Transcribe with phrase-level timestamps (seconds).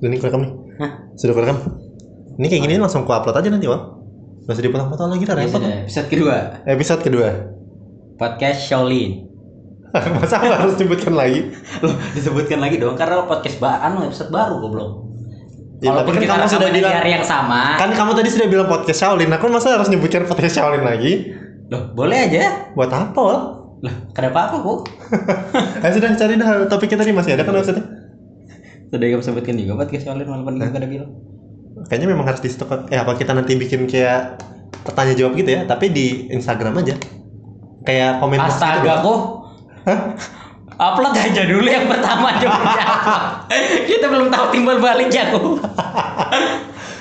[0.00, 0.52] Nih rekam nih.
[0.80, 0.90] Hah?
[1.12, 1.56] Sudah rekam.
[2.40, 4.00] Ini kayak gini langsung ku upload aja nanti, Wal.
[4.48, 5.60] Gak usah dipotong-potong lagi, dah Ya repot.
[5.60, 7.28] sudah, episode kedua Episode kedua.
[8.16, 9.28] podcast Shaolin.
[10.16, 11.52] Masa harus nyebutkan lagi?
[11.84, 14.90] Loh, disebutkan lagi dong karena podcast baru episode baru goblok.
[15.80, 17.80] Ya, tapi kan kamu sudah bilang hari yang sama.
[17.80, 21.32] Kan kamu tadi sudah bilang podcast Shaolin, aku masa harus nyebutkan podcast Shaolin lagi?
[21.72, 22.72] Loh, boleh aja.
[22.76, 23.20] Buat apa?
[23.80, 24.78] Loh, kenapa apa kok?
[25.80, 27.84] Eh sudah cari dah topiknya tadi masih ada kan maksudnya?
[28.90, 31.10] Sudah kamu sebutkan juga podcast Shaolin walaupun kita udah bilang.
[31.86, 32.90] Kayaknya memang harus di stok.
[32.90, 34.42] Eh apa kita nanti bikin kayak
[34.82, 36.98] pertanyaan jawab gitu ya, tapi di Instagram aja.
[37.86, 39.00] Kayak komen gitu Astaga doang.
[39.06, 39.20] kok.
[40.80, 42.84] Upload aja dulu yang pertama jawabnya
[43.90, 45.44] kita belum tahu timbal baliknya kok.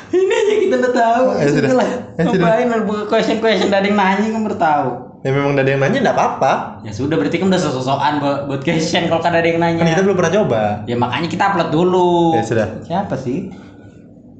[0.09, 1.26] Ini aja kita udah tahu.
[1.37, 1.70] Ya sudah.
[1.73, 1.90] lah.
[2.17, 2.48] Ya sudah.
[2.59, 5.09] Ngapain buka question question dari nanya baru tahu.
[5.19, 6.53] Ya memang udah ada yang nanya enggak apa-apa.
[6.87, 9.83] Ya sudah berarti kan udah sosokan buat, buat question kalau kan ada yang nanya.
[9.83, 10.61] Kan kita belum pernah coba.
[10.87, 12.39] Ya makanya kita upload dulu.
[12.39, 12.67] Ya sudah.
[12.87, 13.51] Siapa sih?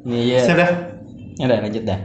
[0.08, 0.40] Iya.
[0.48, 0.70] Sudah.
[1.36, 2.00] Ya udah lanjut dah.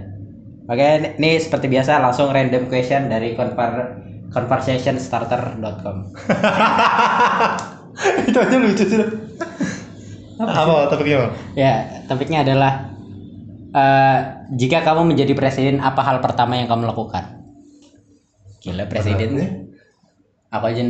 [0.64, 4.00] Oke, ini, ini seperti biasa langsung random question dari conver
[4.34, 5.96] conversationstarter.com.
[8.28, 9.08] Itu aja lucu sudah.
[10.40, 11.16] Apa topiknya?
[11.22, 11.32] Bang?
[11.54, 12.90] Ya, topiknya adalah
[13.70, 14.18] eh,
[14.56, 17.43] jika kamu menjadi presiden, apa hal pertama yang kamu lakukan?
[18.64, 19.28] Gila presiden.
[19.30, 19.48] Beratnya.
[20.48, 20.82] Apa aja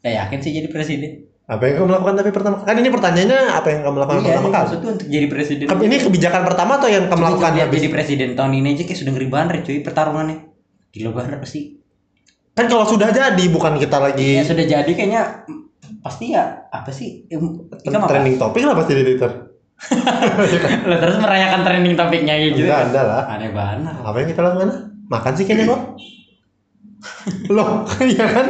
[0.00, 1.26] ya yakin sih jadi presiden?
[1.44, 4.46] Apa yang kamu lakukan tapi pertama kan ini pertanyaannya apa yang kamu lakukan Iya, pertama
[4.46, 4.54] kali?
[4.62, 5.66] maksudnya untuk jadi presiden.
[5.66, 7.76] Ini kebijakan pertama atau yang kamu lakukan Jadi- habis?
[7.76, 10.36] jadi presiden tahun ini aja kayak sudah ngeri banget cuy pertarungannya.
[10.90, 11.60] Gila banget pasti.
[12.50, 15.22] Kan kalau sudah jadi bukan kita lagi Ya sudah jadi kayaknya
[16.00, 17.26] pasti ya apa sih?
[17.26, 18.08] Ikam apa?
[18.08, 19.32] trending topik lah pasti di Twitter.
[20.86, 22.62] Lah, terus merayakan trending topiknya gitu.
[22.62, 23.22] Enggak ada lah.
[23.26, 23.96] Aneh banget.
[23.96, 24.68] Apa yang kita lakukan?
[25.08, 25.80] Makan sih kayaknya kok.
[27.48, 28.46] Loh, iya kan?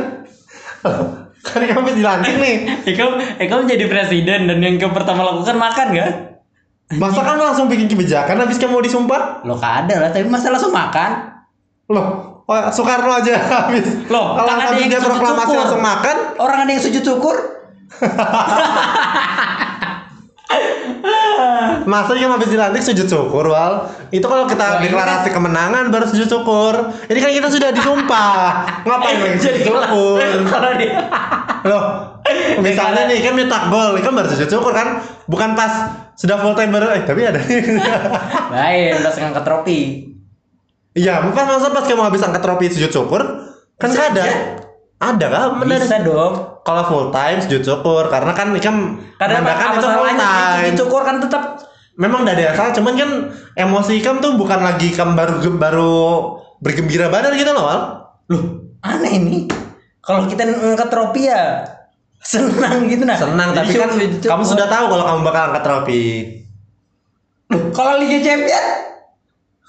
[0.86, 0.98] Loh,
[1.42, 2.56] kan kamu dilantik nih.
[2.88, 6.10] Ikam, Ikam jadi presiden dan yang kamu pertama lakukan makan gak?
[6.98, 9.46] Masa kan langsung bikin kebijakan habis kamu mau disumpah?
[9.46, 11.38] Lo ada lah, tapi masa langsung makan?
[11.86, 12.06] Loh,
[12.50, 13.86] oh, Soekarno aja habis.
[14.10, 17.36] Loh, kalau kan habis dia proklamasi langsung makan, Orang ada yang sujud syukur?
[21.86, 23.86] masa yang habis dilantik sujud syukur, Wal?
[24.10, 26.74] Itu kalau kita Wah, ini deklarasi kemenangan baru sujud syukur.
[27.06, 28.42] Ini kan kita sudah disumpah.
[28.86, 30.18] Ngapain lagi sujud syukur?
[30.52, 30.92] Kalau dia
[31.60, 31.82] Loh,
[32.64, 35.04] misalnya nih kan nyetak gol, kan baru sujud syukur kan?
[35.28, 35.72] Bukan pas
[36.16, 37.40] sudah full time baru, eh tapi ada.
[38.56, 39.80] lain, udah ngangkat trofi.
[40.96, 43.22] Iya, pas masa pas kamu habis angkat trofi sujud syukur,
[43.76, 44.69] kan Bisa nggak
[45.00, 45.26] ada.
[45.32, 45.58] kan?
[45.64, 45.80] Benar.
[45.80, 46.32] Bisa dong.
[46.60, 50.60] Kalau full time sujud syukur, karena kan ikam Karena apa itu full time.
[50.60, 51.42] sujud syukur kan tetap
[52.00, 53.10] Memang ada yang salah, cuman kan
[53.60, 55.92] emosi ikam tuh bukan lagi ikam baru baru
[56.64, 57.80] bergembira badan gitu loh, Wal.
[58.32, 58.42] Loh,
[58.80, 59.44] aneh nih.
[60.00, 61.60] Kalau kita ngangkat trofi ya
[62.24, 63.20] senang gitu nah.
[63.20, 66.02] Senang, tapi kan kamu sudah tahu kalau kamu bakal angkat trofi.
[67.50, 68.64] Kalau Liga Champion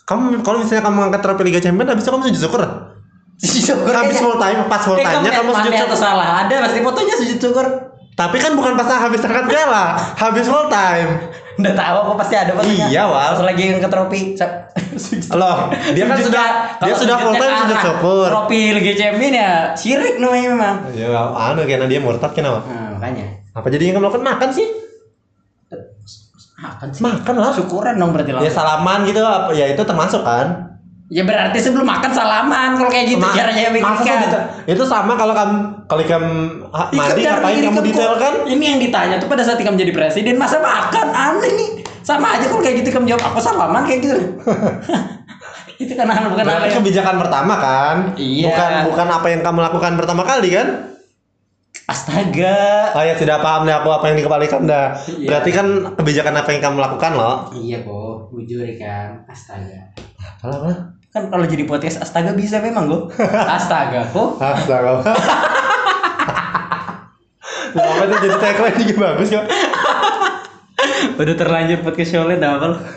[0.06, 2.62] Kamu kalau misalnya kamu angkat trofi Liga Champions, habis itu kamu sujud syukur.
[3.42, 5.98] Sujud syukur Habis full time, pas full Eh, time-nya kamu sujud syukur.
[5.98, 7.66] salah ada pasti fotonya sujud syukur.
[8.12, 11.26] Tapi kan bukan pas habis angkat piala, habis full time.
[11.54, 12.86] Udah tahu aku pasti ada fotonya.
[12.88, 13.32] Iya, Wal.
[13.34, 14.22] Pas lagi trofi.
[14.36, 15.32] sa- sujud.
[15.34, 16.46] Loh, dia kan sudah
[16.78, 18.28] dia sudah full time ke sujud arah syukur.
[18.28, 20.76] Trofi Liga Champion ya syirik namanya memang.
[20.92, 22.62] Ya, anu karena dia murtad kenapa?
[22.64, 23.26] Nah, makanya.
[23.52, 24.68] Apa jadi yang kamu lakukan makan sih?
[26.58, 27.02] Makan sih.
[27.02, 27.52] Makan lah.
[27.52, 28.54] Syukuran dong berarti Ya langsung.
[28.54, 30.71] salaman gitu apa ya itu termasuk kan?
[31.12, 34.20] Ya berarti sebelum makan salaman kalau kayak gitu Ma- caranya bikin masa kan.
[34.24, 34.40] gitu?
[34.64, 36.32] Itu sama kalau kamu kalau kamu
[36.96, 38.34] mandi bentar, ngapain kamu kan detail kok- kan?
[38.48, 41.70] Ini yang ditanya tuh pada saat kamu jadi presiden masa makan aneh nih.
[42.00, 44.16] Sama aja kalau kayak gitu kamu jawab aku salaman kayak gitu.
[45.84, 47.96] itu kan hal bukan hal Berarti yang kebijakan pertama kan?
[48.16, 48.48] Iya.
[48.48, 50.68] Bukan bukan apa yang kamu lakukan pertama kali kan?
[51.92, 52.96] astaga.
[52.96, 54.96] Oh ya sudah paham deh aku apa yang di kepala kamu dah.
[55.12, 55.28] Iya.
[55.28, 55.68] Berarti kan
[56.00, 57.36] kebijakan apa yang kamu lakukan loh?
[57.52, 59.28] Iya kok, jujur kan.
[59.28, 59.92] Astaga.
[60.48, 60.78] Alah lah.
[61.12, 63.02] Kan kalau jadi podcast astaga bisa memang gue.
[63.28, 64.40] Astaga kok.
[64.40, 65.04] Astaga.
[67.72, 69.46] Nah, apa itu jadi tagline juga bagus kok.
[71.14, 72.78] Udah terlanjur podcast Sholen dah apa lu?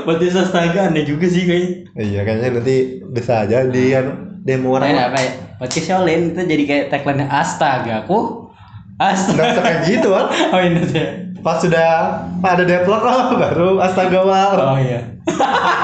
[0.00, 1.88] Podcast astaga aneh juga sih kayaknya.
[1.92, 5.10] Iya kayaknya nanti bisa aja di anu, demo Nah, orang.
[5.10, 5.30] apa ya?
[5.56, 8.52] Podcast Sholen itu jadi kayak tagline astaga kok.
[8.96, 9.32] Astaga.
[9.36, 10.26] Nggak usah kayak gitu Wal.
[10.54, 11.04] Oh ini sih.
[11.40, 14.56] Pas sudah ada deadlock oh, baru astaga Wal.
[14.60, 15.00] Oh iya.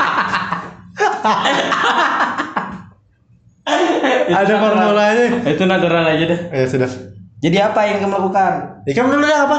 [4.27, 5.27] Ada formulanya.
[5.49, 6.41] Itu natural aja deh.
[6.51, 6.91] Ya sudah.
[7.43, 8.53] Jadi apa yang kamu lakukan?
[8.87, 9.59] Ya kamu dulu dah apa?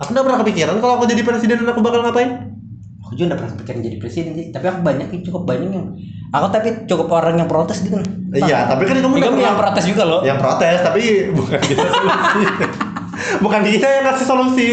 [0.00, 2.56] Aku nggak pernah kepikiran kalau aku jadi presiden aku bakal ngapain.
[3.04, 4.46] Aku juga gak pernah kepikiran jadi presiden sih.
[4.54, 5.86] Tapi aku banyak cukup banyak yang.
[6.30, 7.98] Aku tapi cukup orang yang protes gitu.
[8.30, 10.20] Iya, tapi kan kamu Kamu nggak yang protes juga loh.
[10.22, 11.02] yang protes tapi
[11.36, 12.46] bukan gitu solusi.
[13.38, 14.68] Bukan kita yang ngasih solusi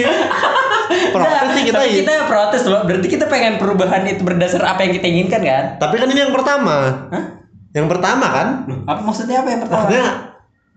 [1.15, 2.81] protes sih kita Tapi kita protes loh.
[2.87, 5.63] Berarti kita pengen perubahan itu berdasar apa yang kita inginkan kan?
[5.79, 7.23] tapi kan ini yang pertama Hah?
[7.75, 8.47] yang pertama kan
[8.87, 9.77] apa maksudnya apa yang pertama?
[9.85, 10.05] maksudnya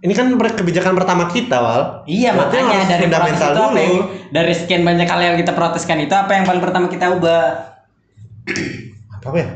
[0.01, 3.95] ini kan kebijakan pertama kita wal Iya Berarti makanya dari protes apa yang
[4.33, 7.77] dari sekian banyak hal yang kita proteskan itu apa yang paling pertama kita ubah?
[9.21, 9.49] apa ya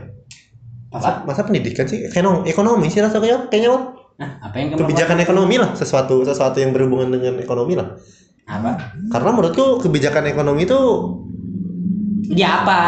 [0.95, 1.27] Apa?
[1.27, 4.04] masa pendidikan sih ekonomi ekonomi sih rasanya kayaknya Wal.
[4.15, 7.99] Nah, apa yang kamu kebijakan ekonomi lah sesuatu sesuatu yang berhubungan dengan ekonomi lah
[8.47, 8.95] apa?
[9.11, 10.81] karena menurutku kebijakan ekonomi itu
[12.25, 12.81] Ya apa?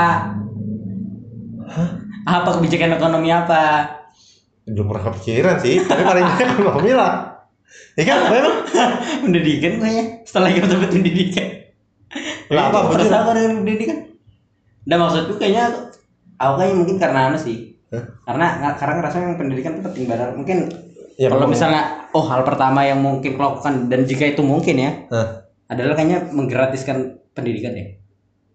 [2.24, 3.92] Apa kebijakan ekonomi apa?
[4.66, 7.36] belum pernah kepikiran sih tapi paling ekonomi lah
[7.94, 8.56] ya kan apa emang
[9.24, 10.04] pendidikan gue ya.
[10.28, 11.48] Setelah kita sebut pendidikan.
[12.52, 13.98] Lah, apa, apa dari pendidikan?
[14.86, 15.90] Nah maksudku kayaknya
[16.38, 17.74] aku kayaknya mungkin karena anu sih.
[17.90, 18.04] Hah?
[18.26, 20.30] Karena karena ngerasa yang pendidikan itu penting banget.
[20.36, 20.56] Mungkin
[21.16, 25.48] Ya, kalau misalnya oh hal pertama yang mungkin lakukan dan jika itu mungkin ya Hah.
[25.66, 26.96] adalah kayaknya menggratiskan
[27.30, 27.96] pendidikan ya.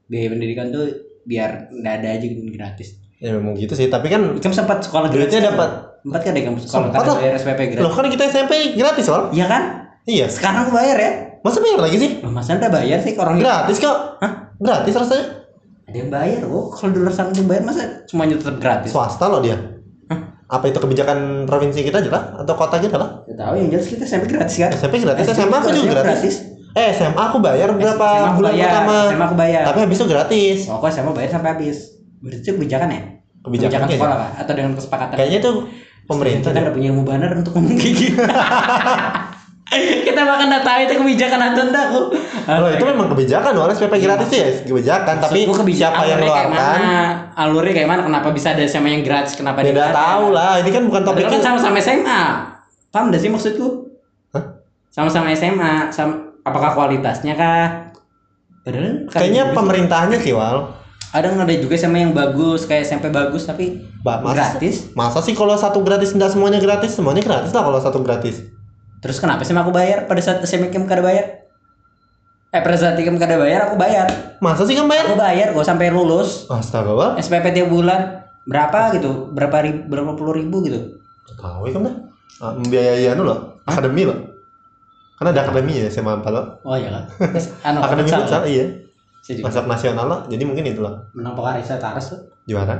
[0.06, 0.86] Biaya pendidikan tuh
[1.22, 2.98] biar nggak ada aja gitu gratis.
[3.16, 5.30] ya memang gitu sih tapi kan Kamu sempat sekolah gratis?
[5.32, 5.46] kan?
[5.48, 5.70] dapat
[6.02, 7.82] Empat kan deh kamu sekolah Sempat karena bayar SPP gratis.
[7.82, 9.64] loh kan kita SMP gratis wal Iya kan?
[10.04, 11.12] iya Sekarang bayar ya.
[11.40, 14.32] masa bayar lagi sih Loh, masa udah bayar sih orang gratis kok Hah?
[14.56, 15.26] gratis rasanya
[15.86, 16.66] Ada yang bayar kok.
[16.72, 18.90] Kalau di luar sana yang bayar masa semuanya tetap gratis?
[18.90, 19.58] swasta loh dia
[20.52, 23.88] apa itu kebijakan provinsi kita aja lah atau kota kita lah Gak tahu yang jelas
[23.88, 24.70] kita SMP gratis kan?
[24.70, 26.36] SMP gratis SMA aku juga gratis
[26.72, 29.62] eh SMA aku bayar berapa SMA aku bulan bayar, pertama SMA aku bayar.
[29.64, 31.78] tapi habis itu gratis Oh, kok SMA bayar sampai habis.
[32.20, 33.02] Berarti itu kebijakan ya?
[33.42, 33.96] Kebijakan kayaknya.
[33.98, 34.30] sekolah kah?
[34.38, 35.16] Atau dengan kesepakatan?
[35.16, 35.52] kayaknya itu
[36.06, 38.20] pemerintah Kita udah punya ilmu banar untuk ngomong kayak gitu.
[40.08, 42.06] kita bahkan nggak tahu itu kebijakan atau enggak kok.
[42.52, 46.80] Loh, itu memang kebijakan oleh SPP gratis sih ya kebijakan tapi kebijakan siapa yang mengeluarkan?
[47.40, 48.02] Alurnya kayak mana?
[48.04, 49.40] Kenapa bisa ada SMA yang gratis?
[49.40, 52.22] Kenapa dia tidak tahu lah ini kan bukan topik kan sama-sama SMA.
[52.92, 53.88] Paham gak sih maksudku?
[54.36, 54.44] Hah?
[54.92, 55.96] Sama-sama SMA.
[55.96, 57.96] Sama, apakah kualitasnya kah?
[58.62, 60.78] Padahal kan kayaknya bisa- pemerintahnya sih wal
[61.12, 64.96] ada nggak ada juga SMA yang bagus kayak SMP bagus tapi Ba- masa, gratis.
[64.96, 68.48] masa sih kalau satu gratis tidak semuanya gratis semuanya gratis lah kalau satu gratis
[69.02, 71.50] Terus kenapa sih aku bayar pada saat SMA kamu kada bayar?
[72.50, 74.08] Eh pada saat kamu kada bayar aku bayar.
[74.38, 76.46] masa sih kan bayar Aku bayar kok sampai lulus.
[76.48, 78.02] astaga wal SPP tiap bulan
[78.44, 79.30] berapa gitu?
[79.30, 80.80] Berapa ribu, berapa puluh ribu gitu?
[81.32, 81.96] tahu ya kan dah
[82.40, 84.18] Ah, membiayai anu loh akademi loh
[85.16, 87.06] kan ada akademi ya SMA apa loh Oh iya.
[87.16, 88.44] Terus, anu, akademi futsal.
[88.44, 88.66] iya
[89.40, 92.20] masuk nasional lah jadi mungkin itu lah menang Pokarisa Taras tuh.
[92.44, 92.74] juara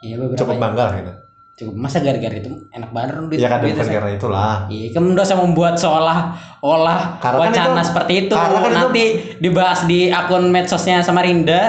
[0.00, 0.34] Iya beberapa.
[0.34, 1.12] cukup bangga lah kita
[1.60, 3.36] Cukup masa gara-gara itu enak banget duit.
[3.36, 4.64] ya kan bukan karena itulah.
[4.66, 6.18] Iya, kamu udah usah membuat seolah
[6.58, 8.32] olah Karena kan wacana itu- seperti itu.
[8.32, 9.04] karena kan itu- Nanti
[9.36, 11.60] dibahas di akun medsosnya Samarinda.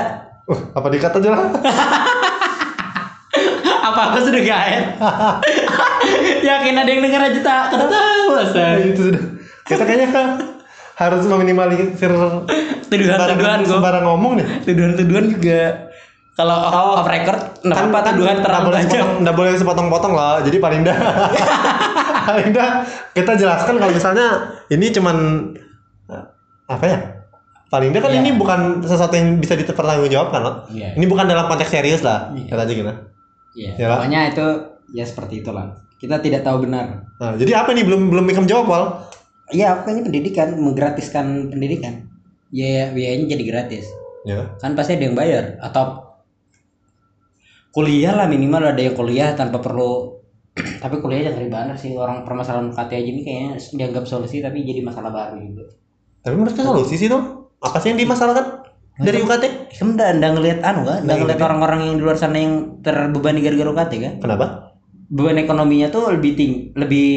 [0.47, 1.43] uh, apa dikata aja lah.
[3.81, 4.83] Apa apa sudah gaet?
[6.47, 9.23] Yakin ada yang denger aja tak tahu masa itu sudah.
[9.65, 10.07] Kita kayaknya
[10.93, 12.11] harus meminimalisir
[12.87, 14.45] tuduhan-tuduhan sembarang, gue sembarang ngomong nih.
[14.63, 15.59] Tuduhan-tuduhan juga
[16.41, 20.13] kalau off, off record nggak apa tuduhan nggak terlalu boleh banyak sepotong nggak boleh sepotong-potong
[20.13, 20.33] lah.
[20.41, 20.97] Jadi paling dah
[22.27, 22.69] paling dah
[23.11, 24.27] kita jelaskan kalau misalnya
[24.67, 25.17] ini cuman
[26.07, 26.25] eh,
[26.67, 26.97] apa ya?
[27.67, 28.19] Paling dah kan Iya.
[28.19, 30.91] ini bukan sesuatu yang bisa dipertanggungjawabkan loh Iya.
[30.93, 32.47] ini bukan dalam konteks serius lah Iya.
[32.49, 32.91] kata aja gitu
[33.51, 33.97] Iya, Ya, Pak.
[33.99, 34.45] pokoknya itu
[34.91, 35.75] ya seperti itulah.
[35.95, 37.03] Kita tidak tahu benar.
[37.15, 38.85] Nah, jadi apa nih belum belum ikam jawab Wal?
[39.49, 40.55] Iya pokoknya pendidikan?
[40.55, 42.07] Menggratiskan pendidikan.
[42.49, 43.85] Ya biayanya jadi gratis.
[44.23, 44.51] Ya.
[44.57, 45.59] Kan pasti ada yang bayar.
[45.59, 46.10] Atau
[47.71, 50.19] kuliah lah minimal ada yang kuliah tanpa perlu.
[50.83, 54.83] Tapi kuliah jangan ribet sih orang permasalahan UKT aja ini kayaknya dianggap solusi tapi jadi
[54.83, 55.63] masalah baru gitu.
[56.21, 58.67] Tapi menurutnya solusi sih tuh apa sih yang dimasalahkan
[58.99, 59.43] dari UKT
[59.79, 61.39] kamu udah udah ngeliat anu kan udah ngeliat.
[61.39, 64.13] orang-orang yang di luar sana yang terbebani gara-gara UKT kan?
[64.19, 64.45] Kenapa?
[65.11, 67.07] Beban ekonominya tuh lebih tinggi lebih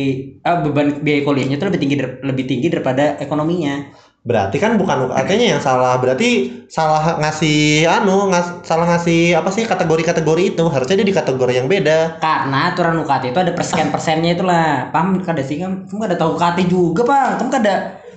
[0.46, 3.90] ah, beban biaya kuliahnya tuh lebih tinggi lebih tinggi daripada ekonominya
[4.24, 9.68] berarti kan bukan UKT-nya yang salah berarti salah ngasih anu ngas, salah ngasih apa sih
[9.68, 12.24] kategori-kategori itu harusnya dia di kategori yang beda.
[12.24, 14.88] Karena aturan UKT itu ada persekian persennya itulah.
[14.88, 17.44] Paham kada sih kan kamu kada tahu UKT juga pak.
[17.44, 17.74] Kamu kada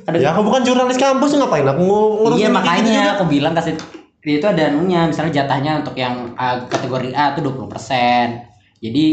[0.07, 3.75] kada ya aku bukan jurnalis kampus ngapain aku ngu- ngurusin iya makanya aku bilang kasih
[4.23, 9.05] itu ada anunya misalnya jatahnya untuk yang A, kategori A itu 20% jadi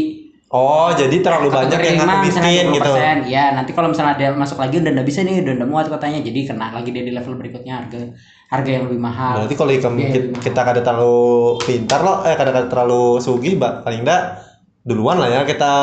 [0.55, 2.91] oh jadi terlalu banyak kategori yang misalnya miskin gitu.
[2.95, 3.27] 20%.
[3.27, 6.19] ya nanti kalau misalnya ada masuk lagi udah nggak bisa nih udah nggak muat katanya
[6.23, 7.99] jadi kena lagi dia di level berikutnya harga
[8.47, 9.43] harga yang lebih mahal.
[9.43, 11.19] Berarti kalau ikam Biaya kita, kita kada terlalu
[11.67, 14.39] pintar loh eh kada terlalu sugih mbak paling enggak
[14.87, 15.73] duluan lah ya kita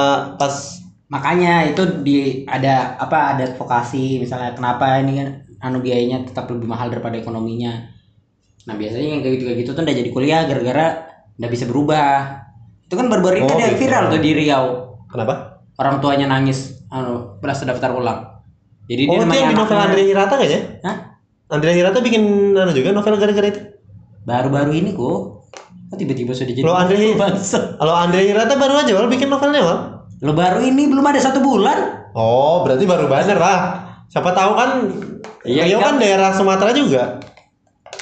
[0.40, 0.80] pas
[1.12, 5.28] makanya itu di ada apa ada advokasi misalnya kenapa ini kan
[5.62, 7.92] anu biayanya tetap lebih mahal daripada ekonominya.
[8.64, 10.86] Nah biasanya yang kayak gitu kayak gitu tuh udah jadi kuliah gara-gara
[11.36, 12.41] udah bisa berubah
[12.92, 13.80] itu kan baru-baru ini Oh, gitu.
[13.80, 14.64] viral tuh di Riau
[15.08, 18.20] kenapa orang tuanya nangis anu belas daftar ulang
[18.84, 20.60] Jadi Oh, itu namanya yang di novel Andre Hirata kayaknya?
[20.82, 20.96] Hah?
[21.48, 22.22] Andre Hirata bikin
[22.52, 23.60] anu juga novel gara-gara itu.
[24.22, 25.48] Baru-baru ini kok.
[25.88, 27.16] Kok tiba-tiba sudah jadi Lo Andre-.
[27.78, 29.78] Kalau Andre Hirata baru aja Wal bikin novelnya Wal.
[30.20, 32.10] Lo baru ini belum ada satu bulan.
[32.12, 33.60] Oh, berarti baru banner lah.
[34.06, 34.70] Siapa tahu kan
[35.42, 35.96] Iya, Riau kan.
[35.96, 37.22] kan daerah Sumatera juga.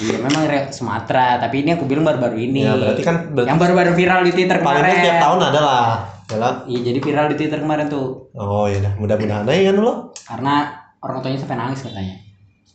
[0.00, 0.42] Iya memang
[0.72, 2.64] Sumatera, tapi ini aku bilang baru-baru ini.
[2.64, 4.92] Ya, berarti kan ber- yang baru-baru viral di Twitter paling kemarin.
[4.96, 5.86] nggak tiap tahun ada lah.
[6.30, 6.52] Yalah.
[6.64, 8.32] Iya jadi viral di Twitter kemarin tuh.
[8.32, 9.94] Oh ya udah, mudah-mudahan aja kan lo.
[10.24, 10.54] Karena
[11.04, 12.16] orang tuanya sampai nangis katanya.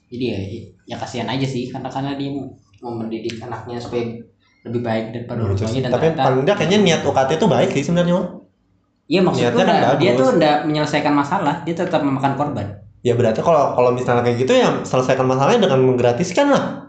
[0.06, 0.38] Jadi ya
[0.86, 2.30] ya kasihan aja sih karena karena dia
[2.86, 4.06] mau mendidik anaknya supaya
[4.66, 7.70] lebih baik daripada orang tuanya dan Tapi ternyata paling nggak kayaknya niat UKT itu baik
[7.74, 8.22] sih sebenarnya.
[9.06, 9.68] Iya maksudnya kan
[10.02, 10.22] dia bagus.
[10.22, 12.68] tuh enggak menyelesaikan masalah, dia tetap memakan korban.
[13.06, 16.85] Ya berarti kalau kalau misalnya kayak gitu ya selesaikan masalahnya dengan menggratiskan lah.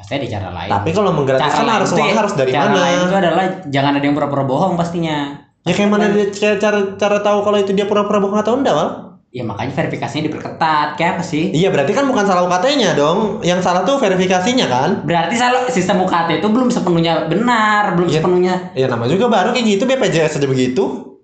[0.00, 0.70] Pasti ada cara lain.
[0.70, 2.80] Tapi kalau menggratiskan lain harus tuh uangnya ya- harus dari cara mana?
[2.80, 5.18] lain itu adalah jangan ada yang pura-pura bohong pastinya.
[5.60, 8.72] Ya kayak mana dia kayak cara cara tahu kalau itu dia pura-pura bohong atau enggak,
[8.72, 8.90] Wal?
[9.30, 10.96] Ya makanya verifikasinya diperketat.
[10.96, 11.54] Kayak apa sih?
[11.54, 13.38] Iya, berarti kan bukan salah UKT-nya dong.
[13.40, 14.90] Yang salah tuh verifikasinya kan?
[15.04, 18.18] Berarti salah sistem UKT itu belum sepenuhnya benar, belum Iya.
[18.18, 18.54] sepenuhnya.
[18.74, 21.14] Ya nama juga baru kayak gitu BPJS aja begitu.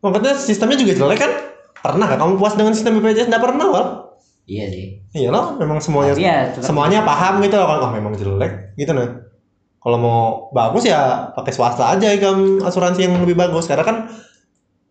[0.00, 1.30] Maksudnya sistemnya juga jelek kan?
[1.78, 3.28] Pernah gak kamu puas dengan sistem BPJS?
[3.28, 3.86] Nggak pernah, Wal.
[4.44, 4.84] Iya sih.
[5.16, 8.92] Iya loh, memang semuanya ya tetap- semuanya paham gitu loh kalau oh, memang jelek gitu
[8.92, 9.08] nah.
[9.80, 10.20] Kalau mau
[10.52, 13.96] bagus ya pakai swasta aja ikam asuransi yang lebih bagus karena kan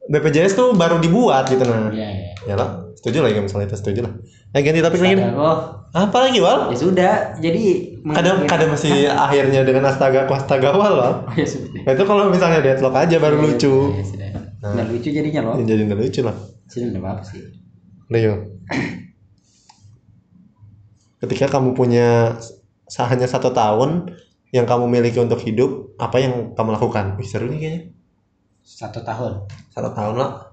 [0.04, 1.90] BPJS tuh baru dibuat gitu nah.
[1.90, 2.32] Iya, iya.
[2.44, 4.14] Ya lah, setuju lah ya misalnya itu setuju lah.
[4.54, 5.34] Nah, ganti topik lagi nih.
[5.34, 5.58] Oh,
[5.94, 6.74] Apa lagi, Wal?
[6.74, 7.14] ya sudah.
[7.38, 11.14] Jadi Kadang kadang masih akhirnya dengan astaga astaga Wal, Wal.
[11.26, 11.82] Oh, ya sudah.
[11.86, 13.74] Nah, itu kalau misalnya deadlock aja baru Ya, lucu.
[13.94, 14.30] Ya, sudah.
[14.62, 14.72] Nah.
[14.78, 15.54] Nggak lucu jadinya loh.
[15.58, 16.36] Ya, jadi nggak lucu lah.
[16.70, 17.42] Sudah nggak apa-apa sih.
[18.10, 18.34] Leo.
[21.24, 22.36] Ketika kamu punya
[23.00, 24.12] hanya satu tahun
[24.52, 27.16] yang kamu miliki untuk hidup, apa yang kamu lakukan?
[27.16, 27.82] Wih, seru nih kayaknya.
[28.60, 29.48] Satu tahun.
[29.72, 30.52] Satu tahun lah.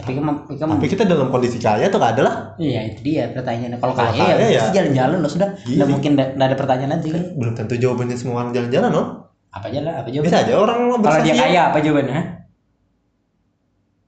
[0.00, 2.34] Tapi kamu, kamu Tapi kita dalam kondisi kaya tuh gak ada lah.
[2.56, 3.76] Iya itu dia pertanyaannya.
[3.76, 4.60] Kalau kaya, kaya ya, ya.
[4.64, 5.48] pasti jalan-jalan loh sudah.
[5.68, 5.76] Iya.
[5.76, 7.22] Nggak mungkin nggak nggak ada pertanyaan lagi kan.
[7.36, 9.06] Belum tentu jawabannya semua orang jalan-jalan loh.
[9.52, 10.32] Apa aja lah, apa jawabannya?
[10.32, 12.20] Bisa aja orang Kalau dia kaya apa jawabannya?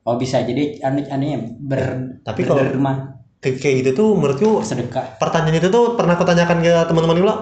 [0.08, 1.80] Oh bisa jadi anu anunya ber
[2.24, 5.16] Tapi kalau- berderma Kayak gitu tuh menurutku sedekah.
[5.16, 7.36] pertanyaan itu tuh pernah aku tanyakan ke teman-teman gue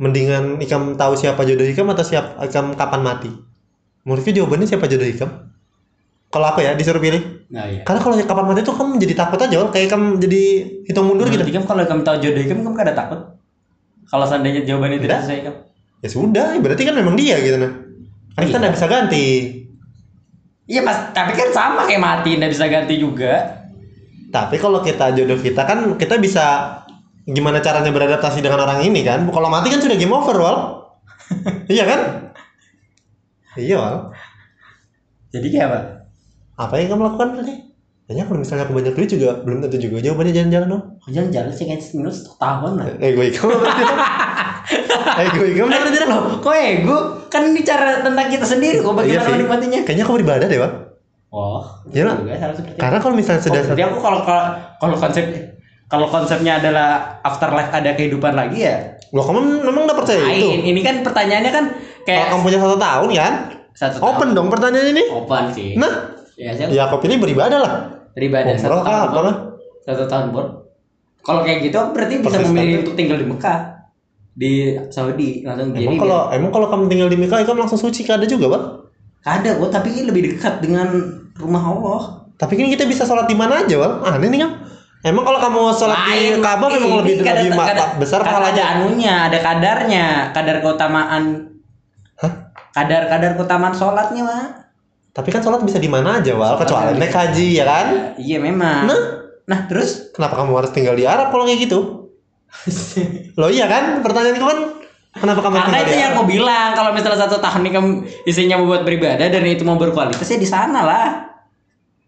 [0.00, 3.28] mendingan ikam tahu siapa jodoh ikam atau siap ikam kapan mati
[4.08, 5.52] menurutku jawabannya siapa jodoh ikam
[6.32, 7.20] kalau aku ya disuruh pilih
[7.52, 7.82] Nah iya.
[7.84, 10.42] karena kalau kapan mati tuh kamu jadi takut aja kayak kamu jadi
[10.88, 13.20] hitung mundur gitu Berarti kan kalau kamu tahu jodoh kamu kamu kada takut.
[14.08, 15.20] Kalau seandainya jawabannya tidak Tidak.
[15.20, 15.58] sesuai kamu.
[16.00, 17.68] ya sudah berarti kan memang dia gitu nah
[18.32, 18.62] kan kita Iya.
[18.64, 19.26] nggak bisa ganti
[20.64, 23.59] Iya mas, tapi kan sama kayak mati, nggak bisa ganti juga.
[24.30, 26.44] Tapi kalau kita jodoh kita kan kita bisa
[27.24, 30.56] gimana caranya beradaptasi dengan orang ini kan kalau mati kan sudah game over wal
[31.68, 32.00] iya kan
[33.54, 33.96] iya wal
[35.28, 35.78] Jadi kayak apa?
[36.58, 37.54] apa yang kamu lakukan tadi
[38.04, 41.50] kayaknya kalau misalnya aku banyak duit juga belum tentu juga jawabannya jalan-jalan dong Oh, Jalan-jalan
[41.50, 42.86] sih kayak minus tahun lah.
[42.98, 43.46] eh gue ikut
[45.16, 46.96] eh gue ikut berarti tidak Loh, kok ego?
[47.26, 49.32] Kan bicara tentang kita sendiri kok Iya bagaimana sih.
[49.32, 49.80] menikmatinya.
[49.82, 50.72] kayaknya aku beribadah deh Wal.
[51.30, 52.16] Oh, Iya lah.
[52.18, 54.44] juga harus seperti karena kalau misalnya Oh, sudah jadi aku kalau kalau
[54.76, 55.24] kalau konsep
[55.86, 56.88] kalau konsepnya adalah
[57.22, 58.98] afterlife ada kehidupan lagi ya.
[59.10, 60.42] Loh kamu memang udah percaya itu?
[60.42, 60.60] Lain.
[60.64, 63.34] Ini kan pertanyaannya kan Kalau kayak kamu punya satu tahun kan?
[63.70, 65.02] satu Open dong pertanyaan ini.
[65.04, 65.18] tahun.
[65.20, 65.70] Open sih.
[65.74, 65.92] Nah,
[66.34, 67.72] Ya, saya ya aku pilih beribadah lah.
[68.10, 69.06] beribadah satu Umroh kah tahun.
[69.06, 69.34] apa lah?
[69.80, 70.46] Satu tahun, Bor.
[71.20, 73.58] Kalau kayak gitu berarti bisa memilih untuk tinggal di Mekah.
[74.32, 74.52] Di
[74.88, 78.24] Saudi langsung jadi Emang kalau emang kalau kamu tinggal di Mekah, kamu langsung suci ada
[78.24, 78.64] juga, Bang?
[79.20, 82.00] ada kok tapi lebih dekat dengan rumah Allah.
[82.36, 83.94] Tapi kan kita bisa sholat di mana aja, Bang.
[84.02, 84.50] Aneh nih kan.
[85.00, 86.36] Emang kalau kamu sholat di.
[86.38, 88.64] Ka'bah memang lebih kada- lebih ma- kada- besar kada ada pahalanya.
[88.78, 91.22] anunya, ada kadarnya, kadar keutamaan.
[92.16, 92.32] Hah?
[92.70, 94.46] Kadar-kadar keutamaan sholatnya, Pak.
[95.10, 96.54] Tapi kan sholat bisa di mana aja, Wal.
[96.56, 97.86] Kecuali naik haji, ya kan?
[98.14, 98.86] Iya memang.
[98.86, 99.02] Nah.
[99.42, 102.06] Nah, terus Kenapa kamu harus tinggal di Arab kalau kayak gitu?
[103.40, 103.98] Loh iya kan?
[103.98, 104.58] Pertanyaanku kan
[105.10, 107.88] kenapa kamu karena itu yang aku bilang kalau misalnya satu tahun ini kamu
[108.24, 111.06] isinya mau buat beribadah dan itu mau berkualitas ya di sana lah.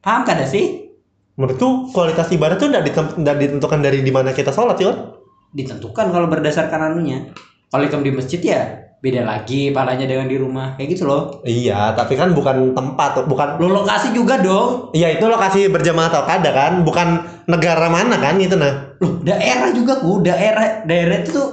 [0.02, 0.90] Paham kada sih?
[1.38, 5.14] Menurutku kualitas ibadah tuh tidak ditentukan dari di mana kita sholat, ya.
[5.54, 7.30] Ditentukan kalau berdasarkan anunya.
[7.70, 8.60] Kalau kamu di masjid ya
[9.02, 11.42] beda lagi pahalanya dengan di rumah kayak gitu loh.
[11.42, 14.94] Iya, tapi kan bukan tempat, bukan Lo lokasi juga dong.
[14.94, 18.94] Iya itu lokasi berjamaah atau kada kan, bukan negara mana kan itu nah.
[19.02, 21.48] Loh, daerah juga ku, daerah daerah itu tuh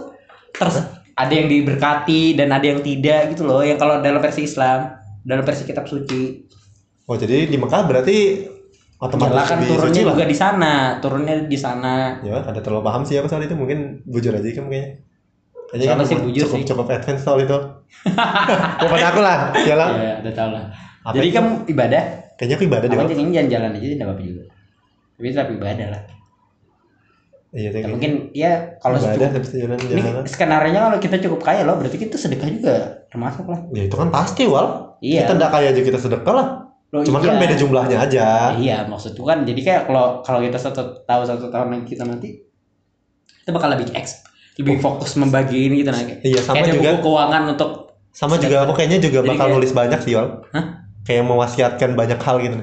[0.53, 0.77] terus
[1.17, 3.65] ada yang diberkati dan ada yang tidak gitu loh.
[3.65, 4.93] Yang kalau dalam versi Islam,
[5.25, 6.49] dalam versi kitab suci.
[7.09, 8.17] Oh jadi di Mekah berarti
[9.01, 12.21] otomatis kan turunnya juga di sana, turunnya di sana.
[12.21, 14.85] Ya ada terlalu paham sih aku soal itu mungkin bujur aja kamu kayaknya.
[15.69, 16.67] Kayaknya Soalnya kamu sih bujur cukup sih.
[16.69, 17.57] cukup advance soal itu.
[18.85, 19.89] Bukan aku lah, ya lah.
[19.97, 20.63] Iya, udah tahu lah.
[21.01, 21.35] Apa Jadi itu?
[21.41, 22.03] kamu ibadah
[22.39, 22.95] Kayaknya aku ibadah deh.
[22.95, 23.09] Wal.
[23.11, 24.43] jadinya jalan-jalan aja tidak apa-apa juga.
[25.19, 26.01] Tapi tetap ibadah lah.
[27.49, 30.23] Iya, Ya, mungkin ya kalau ibadah itu jalan ini jalan.
[30.29, 32.75] skenario nya kalau kita cukup kaya loh, berarti kita sedekah juga
[33.09, 33.59] termasuk lah.
[33.73, 34.95] Ya itu kan pasti wal.
[35.01, 35.25] Iya.
[35.25, 36.47] Kita nggak kaya aja kita sedekah lah.
[36.89, 37.29] Loh, Cuma iya.
[37.29, 38.25] kan beda jumlahnya aja.
[38.57, 42.41] Iya, maksudku kan jadi kayak kalau kalau kita satu tahu satu tahun lagi kita mati,
[43.41, 44.25] kita bakal lebih eks
[44.57, 46.01] lebih fokus membagi ini gitu nah.
[46.01, 46.89] Iya sama kayak juga.
[46.91, 47.69] buku keuangan untuk
[48.09, 50.27] Sama juga aku kayaknya juga Jadi bakal kayak- nulis banyak sih wal.
[50.49, 50.65] Hah?
[51.01, 52.57] Kayak mewasiatkan banyak hal gitu.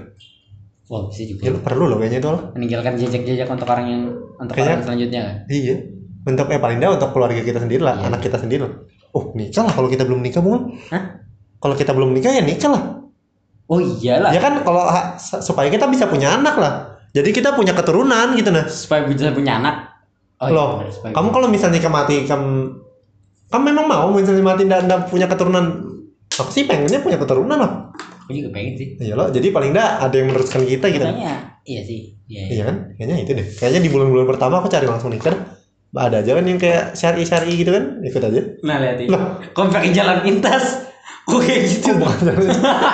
[0.86, 2.38] wah bisa juga Ya lu perlu loh kayaknya itu wal.
[2.52, 4.02] meninggalkan jejak-jejak untuk orang yang
[4.36, 5.36] untuk Kayaknya- orang selanjutnya kan.
[5.48, 5.74] Iya.
[6.26, 8.06] Untuk eh paling nggak untuk keluarga kita sendiri lah, Iya.
[8.06, 8.72] anak kita sendiri lah.
[9.10, 10.60] Oh nikah lah kalau kita belum nikah bunga.
[10.90, 11.02] Hah?
[11.56, 12.82] Kalau kita belum nikah ya nikah lah.
[13.66, 14.30] Oh iyalah.
[14.30, 14.86] Ya kan kalau
[15.20, 16.72] supaya kita bisa punya anak lah.
[17.10, 18.66] Jadi kita punya keturunan gitu nah.
[18.70, 19.96] Supaya bisa punya anak.
[20.36, 22.84] Oh, Loh, bener, supaya Kamu kalau misalnya mati kamu
[23.48, 25.86] kamu memang mau misalnya mati dan dan punya keturunan
[26.28, 27.72] aku sih pengennya punya keturunan lah.
[28.26, 28.88] Aku juga pengen sih.
[29.00, 31.06] Iya loh, jadi paling enggak ada yang meneruskan kita gitu.
[31.06, 32.18] Katanya iya sih.
[32.26, 32.42] Iya.
[32.42, 32.52] iya.
[32.52, 32.76] Iya kan?
[32.98, 33.46] Kayaknya itu deh.
[33.54, 35.36] Kayaknya di bulan-bulan pertama aku cari langsung nikah.
[35.96, 38.40] Ada aja kan yang kayak syari-syari gitu kan, ikut aja.
[38.60, 39.08] Nah lihat ini.
[39.08, 39.40] Loh.
[39.56, 40.84] Kok pakai jalan pintas?
[41.26, 41.90] Kok kayak gitu?
[41.92, 42.06] Oh,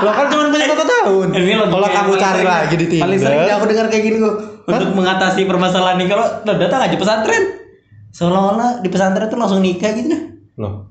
[0.01, 1.27] Lo kan cuma punya satu tahun.
[1.31, 4.35] Ini logika Kalau kamu cari lagi di Paling sering Tinder, aku dengar kayak gini kok.
[4.63, 7.45] Untuk mengatasi permasalahan ini kalau lo datang aja pesantren.
[8.09, 10.23] Seolah-olah di pesantren tuh langsung nikah gitu dah.
[10.59, 10.89] loh.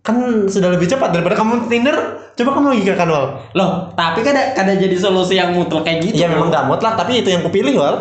[0.00, 1.96] Kan sudah lebih cepat daripada kamu Tinder.
[2.34, 3.26] Coba kamu lagi kan Wal.
[3.50, 6.18] Loh, tapi kan ada, ada jadi solusi yang mutlak kayak gitu.
[6.18, 7.96] Iya memang gak mutlak, tapi itu yang kupilih Wal.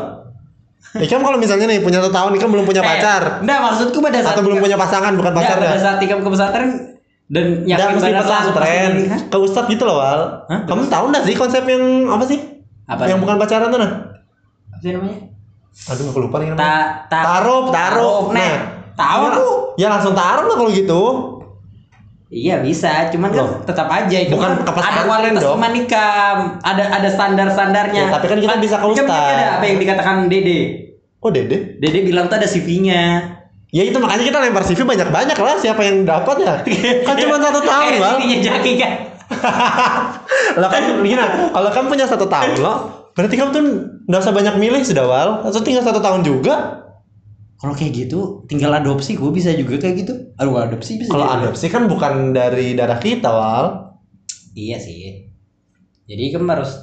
[0.93, 3.41] Ya kan kalau misalnya nih punya satu tahun, kan belum punya Eh, pacar.
[3.41, 5.81] Enggak, maksudku pada saat Atau belum punya pasangan, bukan Enggak, pada pacarnya.
[5.81, 6.69] saat tikam ke pesantren
[7.25, 9.20] dan yakin mesti langsung pasti pesantren, nikah.
[9.32, 10.22] ke ustadz gitu loh Wal.
[10.48, 10.60] Hah?
[10.68, 12.39] Kamu tahu nggak sih konsep yang apa sih?
[12.84, 13.08] Apa?
[13.08, 13.92] Yang bukan pacaran tuh nah?
[14.70, 15.18] Apa sih namanya?
[15.89, 16.62] Aduh aku lupa nih namanya.
[16.62, 16.75] Ta,
[17.10, 18.22] ta, Taruh, taruh.
[18.30, 18.53] Nah, Nah,
[18.94, 19.48] tahu ya, aku.
[19.75, 21.01] Ya langsung taruh lah kalau gitu.
[22.27, 25.62] Iya bisa, cuman kan tetap aja itu Bukan kan ada kualitas dong.
[25.70, 28.10] nikah, ada ada standar standarnya.
[28.10, 29.34] Ya, tapi kan kita bisa ke Nikah ustaz.
[29.38, 30.60] ada apa yang dikatakan Dede.
[31.22, 31.77] Kok dede?
[31.77, 33.04] Dede bilang tuh ada CV-nya.
[33.73, 36.62] Ya itu makanya kita lempar CV banyak-banyak lah siapa yang dapat ya.
[37.09, 38.13] Kan cuma satu tahun Kayak Wal.
[38.21, 38.93] CV-nya Jaki kan.
[40.62, 41.17] Lah kan gini,
[41.49, 43.63] kalau kamu punya satu tahun loh, berarti kamu tuh
[44.05, 45.29] nggak usah banyak milih sudah Wal.
[45.49, 46.86] Atau tinggal satu tahun juga.
[47.57, 50.13] Kalau kayak gitu, tinggal adopsi, gue bisa juga kayak gitu.
[50.38, 51.09] Aduh, adopsi bisa.
[51.09, 53.65] Kalau adopsi kan bukan dari darah kita Wal.
[54.53, 55.33] Iya sih.
[56.05, 56.77] Jadi kan harus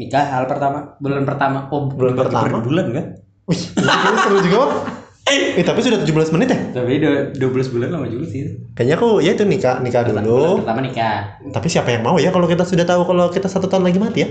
[0.00, 1.68] nikah hal pertama, bulan pertama.
[1.68, 2.48] Oh, Bulan pertama?
[2.48, 3.06] per bulan kan?
[3.44, 4.72] Wih, ini seru juga Wal.
[5.30, 6.58] Eh tapi sudah 17 menit ya?
[6.74, 8.50] Tapi dua- 12 bulan lama juga sih.
[8.74, 10.62] Kayaknya aku ya itu nikah nikah dulu.
[10.62, 11.38] pertama nikah.
[11.50, 14.18] Tapi siapa yang mau ya kalau kita sudah tahu kalau kita satu tahun lagi mati
[14.22, 14.28] ya?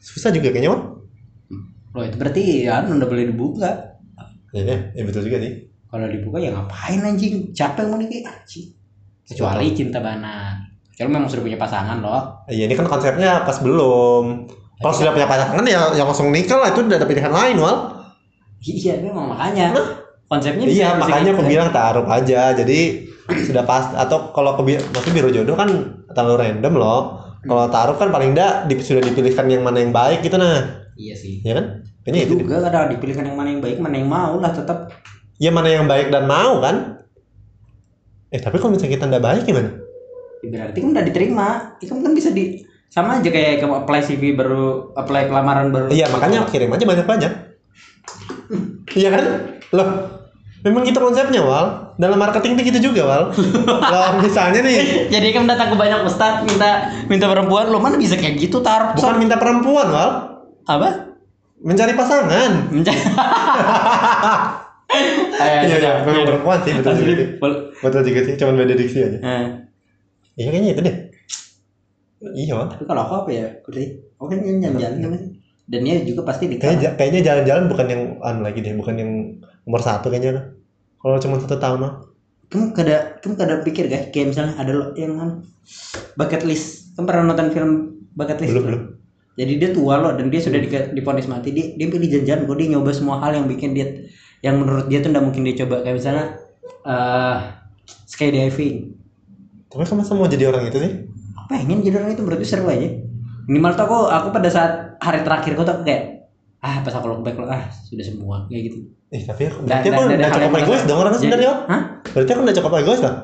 [0.00, 0.80] Susah juga kayaknya Wal.
[1.92, 3.70] Loh itu berarti ya udah boleh dibuka.
[4.48, 5.68] Iya, ya betul juga sih.
[5.88, 7.52] Kalau dibuka ya ngapain anjing?
[7.52, 8.28] Siapa yang mau nikah?
[8.28, 8.72] Anjing.
[9.28, 10.56] Kecuali cinta bana.
[10.96, 12.42] Kalau memang sudah punya pasangan loh.
[12.48, 14.24] Iya ini kan konsepnya pas belum.
[14.78, 17.76] Kalau sudah punya pasangan ya yang langsung nikah lah itu udah ada pilihan lain Wal.
[18.58, 19.74] Iya memang makanya.
[20.28, 22.52] Konsepnya Iya makanya aku bilang taruh aja.
[22.52, 23.08] Jadi
[23.48, 25.68] sudah pas atau kalau aku bi- maksudnya biro jodoh kan
[26.12, 27.00] terlalu random loh.
[27.48, 30.84] Kalau taruh kan paling enggak di- sudah dipilihkan yang mana yang baik gitu nah.
[31.00, 31.40] Iya sih.
[31.40, 31.80] Ya kan?
[32.04, 32.34] Kayaknya itu.
[32.44, 34.92] juga kadang dipilihkan yang mana yang baik, mana yang mau lah tetap.
[35.40, 37.00] Ya mana yang baik dan mau kan?
[38.28, 39.70] Eh tapi kalau misalnya kita nggak baik gimana?
[40.44, 41.48] Ya, berarti kan udah diterima.
[41.80, 42.60] Itu kan bisa di
[42.92, 45.88] sama aja kayak kamu apply CV baru apply pelamaran baru.
[45.88, 47.32] Iya makanya kirim aja banyak-banyak.
[48.98, 49.24] Iya kan?
[49.76, 49.88] Loh,
[50.62, 51.66] memang gitu konsepnya Wal.
[51.98, 53.24] Dalam marketing itu gitu juga Wal.
[53.92, 58.14] Kalau misalnya nih, Jadi kan datang ke banyak ustad minta minta perempuan, lo mana bisa
[58.14, 58.94] kayak gitu tar?
[58.94, 60.10] bukan minta perempuan Wal,
[60.66, 60.88] apa?
[61.58, 62.70] mencari pasangan.
[62.70, 63.00] Mencari.
[65.38, 67.28] Iya iya, memang perempuan sih betul juga sih.
[67.84, 69.18] Betul juga sih, cuman beda diksi aja.
[70.38, 70.96] Iya kayaknya itu deh.
[72.34, 72.66] Iya Wal.
[72.72, 73.46] tapi kalau aku apa ya?
[73.68, 73.84] Udah,
[74.16, 75.30] aku kan jalan-jalan sih.
[75.68, 79.10] Dan dia juga pasti di Kayaknya jalan-jalan bukan yang anu lagi deh, bukan yang
[79.68, 80.56] nomor satu kayaknya.
[80.96, 81.94] Kalau cuma satu tahun mah.
[82.48, 85.30] kamu kada kamu kada pikir guys kayak misalnya ada lo yang kan
[86.16, 87.70] bucket list kamu pernah nonton film
[88.16, 88.82] bucket list Belum belum.
[89.36, 92.56] jadi dia tua loh dan dia sudah di diponis mati dia dia pilih jalan-jalan kok
[92.56, 94.08] dia nyoba semua hal yang bikin dia
[94.40, 96.24] yang menurut dia tuh nggak mungkin dia coba kayak misalnya
[96.88, 97.36] eh
[98.08, 98.96] skydiving
[99.68, 100.92] Tapi kamu masa mau jadi orang itu sih?
[101.52, 102.88] pengen jadi orang itu berarti seru aja
[103.44, 104.72] minimal tuh aku aku pada saat
[105.04, 106.17] hari terakhir aku tuh kayak
[106.58, 109.88] ah pas aku look back lo ah sudah semua kayak gitu Eh tapi aku berarti
[109.88, 111.52] aku udah ada cukup egois dong orang Jadi- sebenarnya.
[111.64, 113.14] Hah Berarti aku udah cukup egois lah.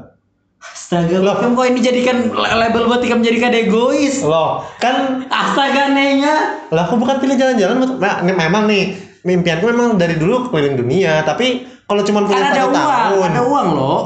[0.65, 1.35] astaga Loh.
[1.37, 4.95] kamu kok ini jadikan label buat kamu jadikan egois Loh, kan
[5.27, 6.35] astaga nenya
[6.71, 8.01] lah aku bukan pilih jalan-jalan.
[8.01, 12.57] Nah, memang nih mimpianku memang dari dulu keliling dunia, tapi kalau cuma punya kan ada
[12.59, 13.29] satu uang tahun.
[13.29, 14.01] ada uang loh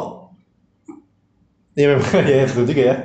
[1.72, 2.96] Iya memang ya betul juga ya.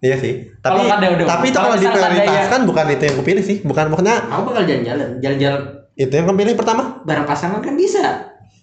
[0.00, 0.32] Iya sih.
[0.58, 3.56] Tapi Kalau ada udah- tapi itu kalau ada ya- diprioritaskan bukan itu yang kupilih sih.
[3.60, 5.60] Bukan maksudnya Aku bakal jalan-jalan, jalan-jalan
[5.94, 6.82] itu yang kepilih pertama.
[7.02, 8.04] bareng pasangan kan bisa.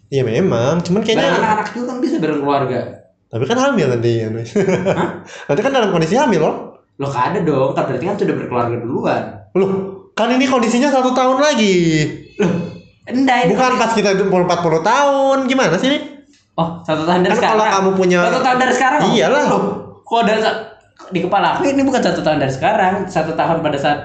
[0.08, 2.80] Iya memang, cuman kayaknya anak-anak juga kan bisa bareng keluarga.
[3.28, 4.32] tapi kan hamil nanti ya.
[4.32, 6.56] Nanti kan dalam kondisi hamil loh.
[6.98, 9.24] Loh ada dong, kan berarti kan sudah berkeluarga duluan.
[9.54, 9.72] Loh,
[10.14, 11.76] kan ini kondisinya satu tahun lagi.
[12.40, 12.54] Loh,
[13.06, 13.52] ini.
[13.52, 14.48] Bukan pas kita 40 40
[14.82, 15.38] tahun.
[15.46, 16.00] Gimana sih ini?
[16.56, 17.60] Oh, satu tahun dari Kan sekarang.
[17.60, 19.00] kalau kamu punya- Satu tahun dari sekarang.
[19.12, 19.44] Iyalah.
[19.46, 19.62] Loh,
[20.02, 20.42] kok dari
[21.08, 24.00] di kepala aku ini bukan satu tahun dari sekarang, satu tahun pada saat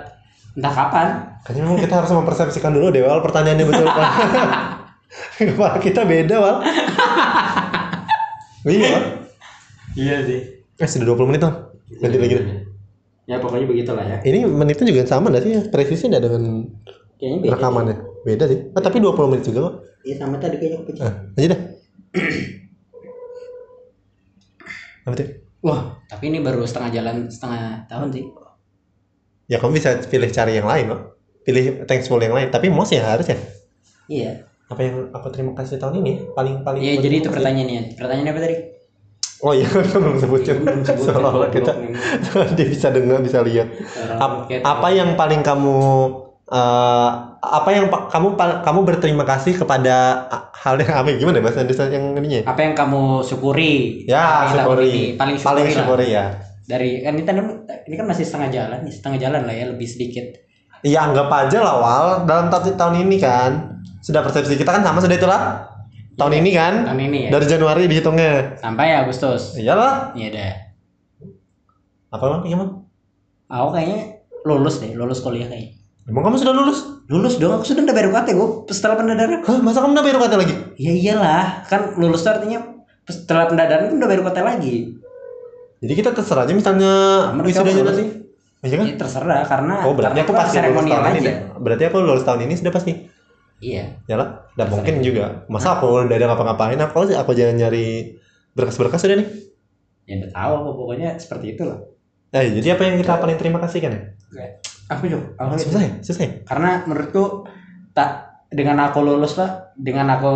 [0.54, 1.06] entah kapan.
[1.42, 3.18] Kayaknya memang kita harus mempersepsikan dulu deh, Wal.
[3.20, 3.86] Pertanyaannya betul.
[3.88, 4.06] Wal.
[5.38, 6.56] Kepala kita beda, Wal.
[8.68, 9.04] iya, Wal.
[9.98, 10.40] Iya sih.
[10.78, 11.54] Eh, sudah 20 menit, Wal.
[11.98, 12.46] Ganti lagi deh.
[13.26, 14.18] Ya pokoknya begitulah ya.
[14.22, 15.52] Ini menitnya juga sama nggak sih?
[15.70, 16.42] Presisinya nggak dengan
[17.18, 17.52] Kayaknya beda.
[17.54, 17.96] rekamannya?
[18.26, 18.58] Beda sih.
[18.74, 19.74] Ah, tapi 20 menit juga kok.
[20.02, 21.04] Iya sama tadi kayaknya kepecah.
[21.06, 21.60] Ah, aja dah.
[25.06, 25.28] Apa tuh?
[25.62, 28.24] Wah, tapi ini baru setengah jalan setengah tahun sih.
[29.46, 31.00] Ya kamu bisa pilih cari yang lain loh.
[31.46, 32.50] Pilih thankful yang lain.
[32.50, 33.38] Tapi most ya harus ya.
[34.10, 34.32] Iya.
[34.66, 36.34] Apa yang aku terima kasih tahun ini?
[36.34, 36.80] Paling paling.
[36.82, 37.36] Iya, jadi itu kasih.
[37.38, 37.82] pertanyaannya.
[37.94, 38.56] Pertanyaannya apa tadi?
[39.42, 39.66] Oh iya,
[39.98, 40.58] belum sebutin.
[40.86, 41.72] Seolah-olah kita
[42.58, 43.70] dia bisa dengar, bisa lihat.
[44.18, 45.78] Ap- apa yang paling kamu
[46.46, 47.10] eh,
[47.42, 50.26] apa yang kamu kamu berterima kasih kepada
[50.62, 51.14] hal yang ya?
[51.16, 52.44] gimana ya bahasa Indonesia yang ininya ya?
[52.46, 53.74] apa yang kamu syukuri
[54.06, 54.86] Ya, syukuri.
[54.86, 55.02] ini?
[55.14, 55.74] paling syukuri, Paling lah.
[55.76, 56.24] syukuri ya.
[56.62, 57.30] dari kan ini,
[57.84, 60.26] ini kan masih setengah jalan nih setengah jalan lah ya lebih sedikit
[60.82, 64.98] Iya anggap aja lah Wal dalam ta- tahun ini kan sudah persepsi kita kan sama
[64.98, 65.42] sudah itulah
[66.14, 70.52] tahun ini kan tahun ini ya dari Januari dihitungnya sampai Agustus iyalah iya deh
[72.08, 72.82] apa lagi gimana
[73.46, 74.00] aku kayaknya
[74.42, 75.78] lulus deh lulus kuliah kayaknya
[76.12, 76.78] emang kamu sudah lulus?
[77.08, 79.40] Lulus dong aku sudah udah bayar UKT gue setelah pendadaran.
[79.40, 80.54] Hah masa kamu udah bayar UKT lagi?
[80.76, 82.60] Ya iyalah kan lulus tuh artinya
[83.08, 84.76] setelah pendadaran kan udah bayar UKT lagi.
[85.82, 86.92] Jadi kita terserah aja misalnya
[87.32, 88.04] Sama wisudanya nanti.
[88.62, 88.84] Iya kan?
[88.86, 91.20] Ya terserah karena oh berarti aku itu pasti lulus tahun ini aja.
[91.24, 91.36] deh.
[91.58, 92.92] berarti aku lulus tahun ini sudah pasti?
[93.62, 93.84] Iya.
[94.06, 95.46] Yalah, dan mungkin juga.
[95.48, 98.18] Masa aku udah ada ngapa-ngapain, aku sih aku jangan nyari
[98.52, 99.28] berkas-berkas udah nih.
[100.02, 101.92] ya udah tahu aku pokoknya seperti itu loh
[102.32, 103.92] Eh, jadi apa yang kita paling terima kasih kan?
[104.32, 104.56] Ya?
[104.56, 105.92] aku juga aku Susah ya?
[105.98, 106.30] Susah ya?
[106.42, 107.48] karena menurutku
[107.92, 108.10] tak
[108.48, 110.32] dengan aku lulus lah dengan aku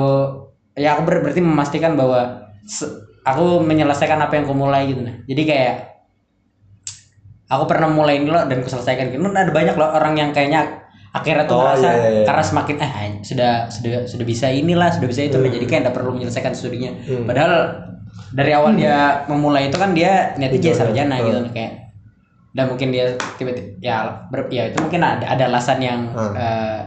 [0.72, 2.88] ya aku ber- berarti memastikan bahwa se-
[3.22, 5.74] aku menyelesaikan apa yang aku mulai gitu nah jadi kayak
[7.46, 10.82] aku pernah mulai ini loh dan aku selesaikan gitu ada banyak loh orang yang kayaknya
[11.12, 12.24] akhirnya tuh Oh, merasa iya, iya, iya.
[12.24, 12.92] karena semakin eh
[13.22, 15.48] sudah sudah sudah bisa inilah sudah bisa itu Hmm.
[15.48, 17.24] jadi kayak nggak perlu menyelesaikan studinya Hmm.
[17.24, 17.52] padahal
[18.32, 20.76] dari awal dia memulai itu kan dia niatnya jadi Tujuannya.
[20.76, 21.24] sarjana Hmm.
[21.24, 21.72] gitu kayak
[22.56, 26.32] dan mungkin dia tiba-tiba ya ber- ya itu mungkin ada ada alasan yang Hmm.
[26.32, 26.80] eh,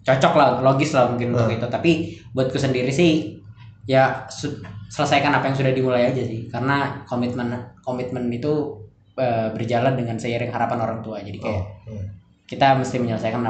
[0.00, 1.58] cocok lah logis lah mungkin untuk Hmm.
[1.58, 1.90] itu tapi
[2.32, 3.36] buatku sendiri sih
[3.84, 4.24] ya
[4.88, 7.50] selesaikan apa yang sudah dimulai aja sih karena komitmen
[7.82, 8.78] komitmen itu
[9.18, 12.06] eh, berjalan dengan seiring harapan orang tua jadi kayak Oh, hmm.
[12.46, 13.42] kita mesti menyelesaikan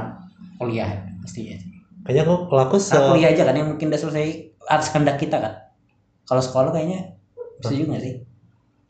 [0.56, 0.88] kuliah
[1.20, 1.56] mestinya
[2.00, 4.26] Kayaknya aku kalau aku se karena kuliah aja kan yang mungkin udah selesai
[4.66, 5.52] atas kehendak kita kan
[6.24, 7.12] kalau sekolah kayaknya
[7.60, 8.14] bisa juga nggak sih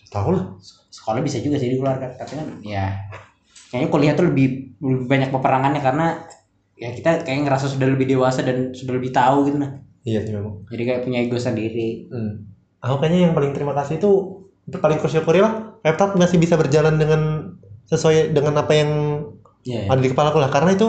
[0.09, 0.45] tahu lah.
[1.01, 3.01] Sekolah bisa juga sih dikeluarkan tapi kan ya
[3.69, 4.47] kayaknya kuliah tuh lebih
[4.79, 6.07] lebih banyak peperangannya karena
[6.75, 10.33] ya kita kayak ngerasa sudah lebih dewasa dan sudah lebih tahu gitu nah Iya sih
[10.33, 10.65] memang.
[10.67, 12.49] jadi kayak punya ego sendiri Hmm.
[12.81, 14.11] Aku kayaknya yang paling terima kasih itu
[14.65, 15.77] itu paling kusyukuri lah.
[15.81, 17.53] Laptop masih bisa berjalan dengan
[17.85, 18.91] sesuai dengan apa yang
[19.61, 20.49] ya, ada di kepala aku lah.
[20.49, 20.89] Karena itu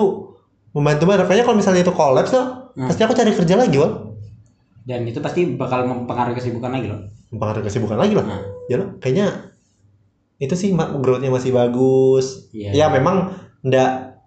[0.72, 1.28] membantu banget.
[1.28, 2.88] Kayaknya kalau misalnya itu kolaps tuh, Hmm.
[2.88, 3.92] pasti aku cari kerja lagi, Wal.
[4.82, 8.24] dan itu pasti bakal mempengaruhi kesibukan lagi loh Mempengaruhi kesibukan lagi lah.
[8.24, 9.51] nah, ya lo kayaknya
[10.42, 12.50] itu sih growth-nya masih bagus.
[12.50, 13.30] Iya ya memang
[13.62, 14.18] ndak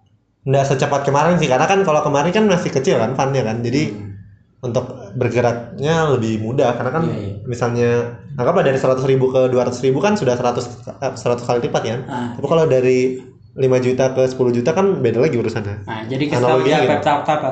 [0.47, 1.51] ndak secepat kemarin sih.
[1.51, 3.59] Karena kan kalau kemarin kan masih kecil kan funnya kan.
[3.59, 4.15] Jadi Hmm.
[4.63, 6.73] untuk bergeraknya lebih mudah.
[6.73, 7.33] Karena kan Iya, iya.
[7.45, 7.89] misalnya
[8.33, 10.65] anggaplah dari 100 ribu ke 200 ribu kan sudah 100
[11.03, 11.95] eh, 100 kali lipat ya.
[12.07, 13.19] Ah, tapi kalau dari
[13.55, 15.83] 5 juta ke 10 juta kan beda lagi urusannya.
[15.83, 17.03] Nah jadi kita Analoginya ya gitu.
[17.03, 17.49] Talk apa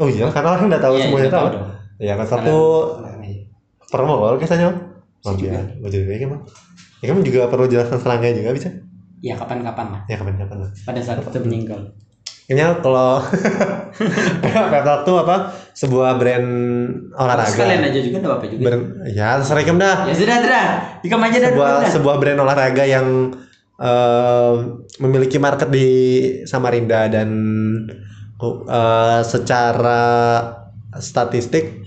[0.00, 1.46] oh iya karena orang nggak tahu Iya, semuanya iya, tahu.
[2.00, 2.56] ya kan satu
[3.92, 4.68] promo kalau kisahnya
[5.36, 6.40] biar mau jadi baik emang
[7.00, 8.68] ya kamu juga perlu jelaskan serangga juga bisa?
[9.20, 10.00] Ya kapan-kapan lah.
[10.08, 10.70] Ya kapan-kapan lah.
[10.84, 11.92] Pada saat itu meninggal.
[12.50, 13.22] Kayaknya kalau
[14.42, 16.48] Pep Talk tuh apa sebuah brand
[17.14, 17.46] olahraga.
[17.46, 18.62] sekalian aja juga enggak apa juga.
[18.66, 19.96] Brand, ya terserah Ikem dah.
[20.10, 20.66] ya sudah sudah.
[20.98, 21.90] Dikam aja dah Sebuah dah.
[21.94, 23.06] sebuah brand olahraga yang
[23.78, 24.52] eh,
[24.98, 25.88] memiliki market di
[26.42, 27.30] Samarinda dan
[28.42, 30.02] eh, secara
[30.98, 31.86] statistik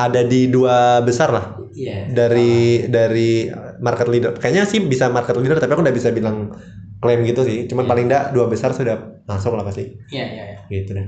[0.00, 1.46] ada di dua besar lah.
[1.76, 2.08] Iya.
[2.08, 4.32] Dari dari market leader.
[4.34, 6.52] Kayaknya sih bisa market leader tapi aku udah bisa bilang
[6.98, 7.66] klaim gitu sih.
[7.66, 7.90] Cuman Iya.
[7.90, 9.92] paling enggak dua besar sudah masuk lah pasti.
[10.08, 11.06] iya iya iya Gitu deh.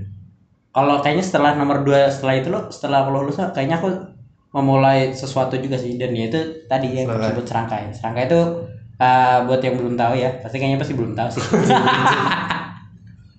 [0.71, 3.91] kalau kayaknya setelah nomor dua setelah itu lo setelah aku lulus kayaknya aku
[4.51, 8.41] memulai sesuatu juga sih dan ya itu tadi yang disebut serangkai serangkai itu
[9.01, 11.41] Eh, buat yang belum tahu ya, pasti kayaknya pasti belum tahu sih.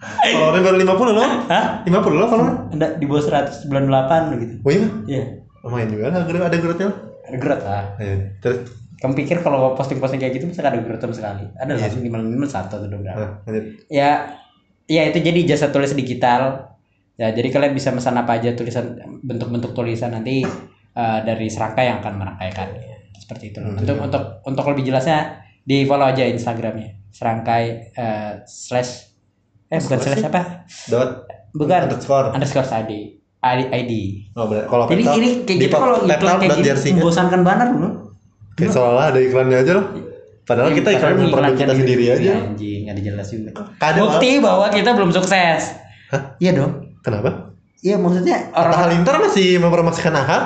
[0.02, 1.28] Followernya baru 50 loh.
[1.46, 1.66] Hah?
[1.86, 2.54] 50 loh follower.
[2.74, 4.54] Ada di bawah 198 gitu.
[4.66, 4.88] Oh iya?
[5.06, 5.24] Iya.
[5.62, 6.90] Lumayan juga ada grup ada grupnya.
[7.30, 7.84] Ada growth lah.
[8.02, 8.16] Ayo.
[8.42, 8.58] Terus
[9.02, 11.46] Kamu pikir kalau posting-posting kayak gitu bisa ada sama sekali?
[11.58, 13.26] Ada lah minimal minimal satu atau dua berapa.
[13.50, 13.64] nah.
[13.90, 14.38] Ya,
[14.86, 16.70] ya itu jadi jasa tulis digital.
[17.18, 20.46] Ya, jadi kalian bisa pesan apa aja tulisan bentuk-bentuk tulisan nanti
[20.94, 22.78] eh, dari serangkai yang akan merangkaikan.
[23.18, 23.60] Seperti itu.
[23.62, 27.64] Hmm, Untuk untuk untuk lebih jelasnya di follow aja Instagramnya serangkai
[27.98, 29.10] eh, slash
[29.66, 30.42] eh bukan slash apa?
[30.94, 31.12] Dot
[31.52, 32.32] Bukan underscore.
[32.38, 33.62] underscore ID ID.
[33.74, 33.94] ID.
[34.38, 34.46] Oh.
[34.46, 37.02] Kalau Jadi PayPal, ini kayak gitu kalau iklan kayak jersey kan.
[37.02, 38.11] membosankan banget loh.
[38.62, 39.86] Kayak seolah ada iklannya aja loh.
[40.46, 42.32] Padahal kita iklan produk kita sendiri diri aja.
[42.46, 43.50] Anjing, ada jelas juga.
[43.78, 45.62] Kadang Bukti bahwa kita belum sukses.
[46.12, 46.22] Hah?
[46.38, 46.72] Iya dong.
[47.02, 47.56] Kenapa?
[47.82, 50.44] Iya maksudnya orang Halilintar masih mempromosikan Ahad.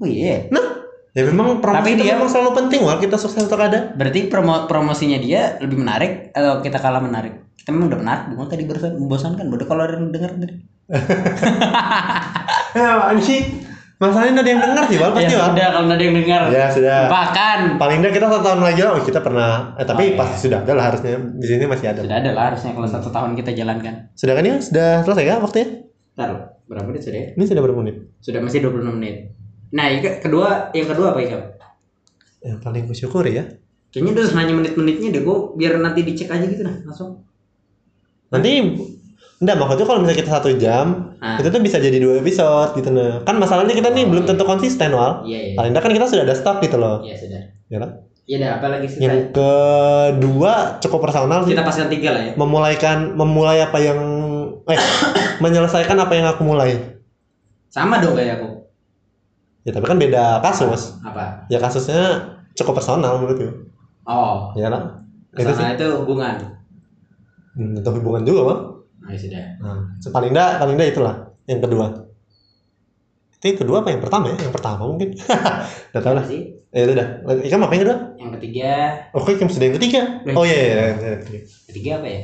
[0.00, 0.48] Oh iya.
[0.48, 3.92] Nah, ya memang promosi Tapi itu dia- memang selalu penting wal kita sukses atau ada.
[3.92, 7.36] Berarti promo promosinya dia lebih menarik atau kita kalah menarik?
[7.60, 9.44] Kita memang udah menarik, bukan tadi barusan membosankan.
[9.52, 10.54] Bodoh kalau ada yang denger tadi.
[12.70, 13.66] Ya, sih
[14.00, 16.42] masalahnya ada yang dengar sih wal pasti ya sudah kalau ada yang denger.
[16.48, 16.98] Ya sudah.
[17.06, 19.50] Bahkan Paling enggak kita satu tahun lagi lah, oh kita pernah.
[19.76, 20.16] Eh tapi Oh, iya.
[20.16, 22.00] pasti sudah ada lah harusnya di sini masih ada.
[22.00, 23.94] sudah ada lah harusnya kalau satu tahun kita jalankan.
[24.14, 24.56] Sudah kan ya?
[24.58, 25.68] Sudah selesai kan waktunya?
[26.16, 26.28] Ntar
[26.64, 27.28] berapa menit sudah ya?
[27.34, 27.96] Ini sudah berapa menit?
[28.18, 29.16] Sudah masih 26 menit.
[29.70, 31.38] Nah, yang ke- kedua, yang kedua apa ya?
[32.40, 33.44] Yang paling kusyukuri ya.
[33.90, 37.26] Kayaknya udah nanya menit-menitnya deh, gue biar nanti dicek aja gitu nah langsung.
[38.30, 38.50] Nanti
[39.40, 40.86] enggak maksudnya kalau misalnya kita satu jam
[41.20, 41.36] Ah.
[41.36, 43.24] itu tuh bisa jadi dua episode gitu nah.
[43.24, 45.24] Kan masalahnya kita nih belum tentu konsisten wal.
[45.24, 45.54] Iya, iya.
[45.56, 47.00] Paling enggak kan kita sudah ada stok gitu loh.
[47.00, 47.42] Iya, sudah.
[47.68, 47.90] Ya kan?
[48.24, 48.98] Iya, dah apa lagi sih?
[49.00, 51.52] Yang kedua cukup personal sih.
[51.52, 52.32] Kita paskan tiga lah ya.
[52.36, 53.98] Memulaikan memulai apa yang
[54.64, 54.80] eh
[55.44, 57.00] menyelesaikan apa yang aku mulai.
[57.68, 58.48] Sama dong kayak aku.
[59.64, 61.00] Ya tapi kan beda kasus.
[61.00, 61.44] Apa?
[61.48, 63.72] Ya kasusnya cukup personal menurutku.
[64.04, 65.00] Oh, Ya lah.
[65.32, 65.64] Itu sih.
[65.64, 66.60] itu hubungan.
[67.52, 68.60] Hmm, Tentu hubungan juga bang.
[69.10, 69.44] Nah, sudah.
[69.58, 69.78] Nah,
[70.14, 71.14] paling enggak paling enggak itulah
[71.50, 71.86] yang kedua.
[73.40, 74.36] Itu yang kedua apa yang pertama ya?
[74.38, 75.08] Yang pertama mungkin.
[75.90, 76.24] Udah tahu lah.
[76.28, 76.42] Sih?
[76.70, 77.08] Ya itu dah.
[77.42, 77.98] Ikam apa yang kedua?
[78.14, 78.72] Yang ketiga,
[79.10, 80.00] Oke, Ikam sudah yang ketiga.
[80.38, 80.66] Oh iya iya.
[80.70, 81.40] iya, iya, iya.
[81.66, 82.20] ketiga apa ya?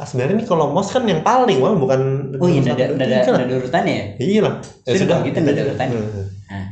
[0.00, 3.04] Ah, sebenarnya ini kalau mos kan yang paling wah bukan Oh iya, ada ada
[3.36, 4.04] ada urutannya ya.
[4.16, 4.54] Iya lah.
[4.88, 5.98] Ya Sudah, gitu ada urutannya.
[6.00, 6.66] Hmm.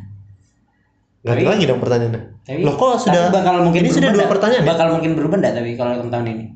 [1.28, 2.22] Nah, Ganti lagi dong pertanyaannya.
[2.46, 4.70] tapi Loh kok sudah tapi bakal mungkin ini sudah dua pertanyaan ya?
[4.72, 6.46] Bakal mungkin berubah enggak tapi kalau yang tahun ini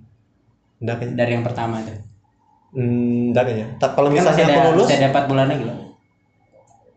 [0.82, 1.14] Kayaknya.
[1.14, 1.92] dari yang pertama itu.
[2.72, 3.66] Hmm, enggak kayaknya.
[3.78, 5.78] Kalau masih misalnya ada aku lulus, masih ada 4 bulan lagi loh.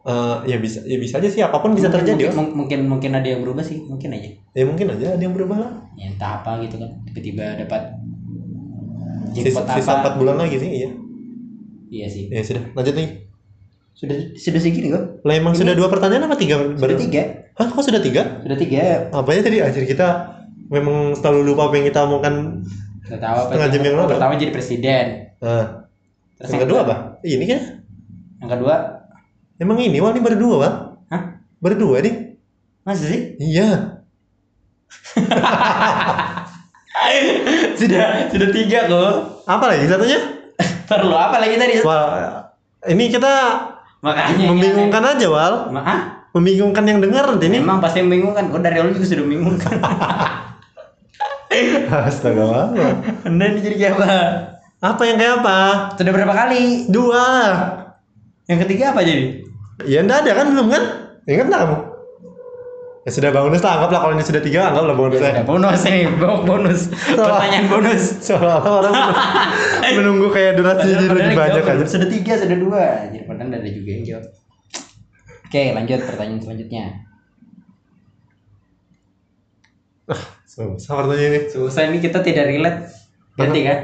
[0.06, 2.30] eh, ya bisa ya bisa aja sih apa pun bisa Mungkin- terjadi.
[2.30, 4.30] Mungkin, mungkin mungkin ada yang berubah sih, mungkin aja.
[4.54, 5.72] Ya mungkin aja ada yang berubah lah.
[5.94, 6.94] Ya entah apa gitu kan.
[7.04, 7.82] Tiba-tiba dapat
[9.34, 10.14] Sisa, jackpot sisa apa.
[10.14, 10.90] 4 bulan lagi sih, iya.
[11.90, 12.24] Iya sih.
[12.30, 13.10] Ya sudah, lanjut nih.
[13.92, 15.26] Sudah sudah segini kok.
[15.26, 16.56] Lah emang Ini- sudah dua pertanyaan apa tiga?
[16.62, 17.24] Sudah Baru- tiga.
[17.56, 18.22] Hah, kok sudah tiga?
[18.44, 19.10] Sudah tiga.
[19.10, 20.08] Apa ya tadi akhir kita
[20.68, 22.62] memang selalu lupa apa yang kita omongkan.
[23.06, 23.40] Apa?
[23.50, 24.10] Setengah jam yang lalu.
[24.18, 25.06] Pertama jadi presiden.
[25.42, 25.86] Nah,
[26.36, 26.96] Terus yang kedua apa?
[27.22, 27.62] Ini kan?
[28.44, 28.76] Yang kedua,
[29.56, 30.74] Emang ini wah ini baru dua wah?
[31.08, 31.40] Hah?
[31.64, 32.36] Baru dua nih?
[32.86, 33.34] masa sih?
[33.42, 33.98] Iya.
[37.80, 39.14] sudah sudah tiga kok.
[39.48, 40.20] Apa lagi satunya?
[40.86, 41.82] Perlu apa lagi tadi?
[41.82, 42.54] Wah,
[42.86, 43.34] ini kita
[44.06, 45.74] Makanya membingungkan aja wal.
[45.74, 46.22] Ma?
[46.36, 47.58] Membingungkan yang dengar nanti ini.
[47.64, 48.54] Memang pasti membingungkan.
[48.54, 49.72] Kok dari awal juga sudah membingungkan.
[52.10, 52.72] Astaga.
[53.24, 54.08] Anda ini jadi kayak apa?
[54.84, 55.60] Apa yang kayak apa?
[55.96, 56.90] Sudah berapa kali?
[56.92, 57.26] Dua.
[58.46, 59.42] Yang ketiga apa jadi?
[59.84, 60.84] Ya enggak ada kan belum kan?
[61.26, 61.78] Ingat enggak kamu?
[63.06, 65.46] Ya sudah bonus lah, anggaplah kalau ini sudah tiga, anggaplah bonus ya.
[65.46, 66.90] bonus ini, bo- bonus.
[66.90, 68.04] Pertanyaan bonus.
[68.18, 68.94] Seolah-olah orang
[70.02, 71.86] menunggu, kayak durasinya jadi lebih banyak aja.
[71.86, 72.84] Sudah tiga, sudah dua.
[73.14, 74.26] Jadi padahal ada juga yang jawab.
[75.46, 76.86] Oke, lanjut pertanyaan selanjutnya.
[80.56, 81.40] Susah pertanyaan ini.
[81.52, 82.88] Susah ini kita tidak relate.
[83.36, 83.80] Ganti kan?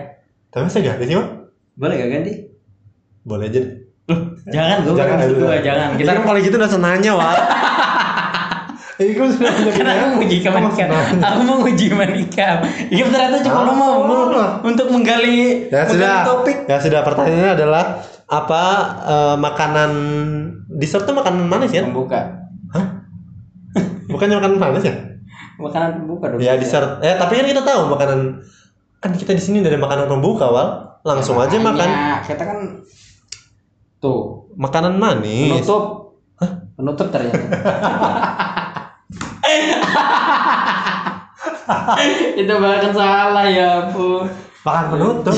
[0.47, 1.27] Tapi saya ganti sih, Mak.
[1.75, 2.33] Boleh gak ganti?
[3.21, 3.61] Boleh aja.
[4.47, 5.89] Jangan, gue Jangan, jangan, jangan.
[5.95, 7.35] Kita kan kalau gitu udah senanya, Wak.
[9.01, 10.87] Ini kan sudah nanya Karena aku mau uji Kamu manikam.
[10.93, 11.25] senang.
[11.25, 12.57] Aku mau uji manikam.
[12.87, 13.73] Iya ternyata cuma Ah.
[13.73, 13.93] mau
[14.61, 16.15] untuk menggali, Ya menggali sudah.
[16.21, 16.57] topik.
[16.69, 17.83] Ya sudah, pertanyaannya adalah
[18.29, 18.63] apa
[19.01, 19.91] eh, makanan
[20.69, 21.81] dessert tuh makanan manis ya?
[21.81, 22.45] Pembuka.
[24.05, 24.95] Bukannya makanan manis ya?
[25.61, 26.39] Makanan pembuka dong.
[26.41, 26.97] Ya dessert.
[27.05, 28.41] Eh tapi kan kita tahu makanan
[29.01, 31.89] kan kita di sini dari makanan pembuka wal langsung Ya, aja makan
[32.25, 32.57] Kita kan
[34.01, 35.61] tuh makanan manis.
[35.61, 36.17] penutup.
[36.73, 37.37] Penutup ternyata.
[42.41, 44.25] itu bahkan salah ya bu
[44.65, 45.37] Makan penutup.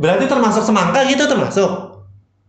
[0.00, 1.93] Berarti termasuk semangka gitu termasuk.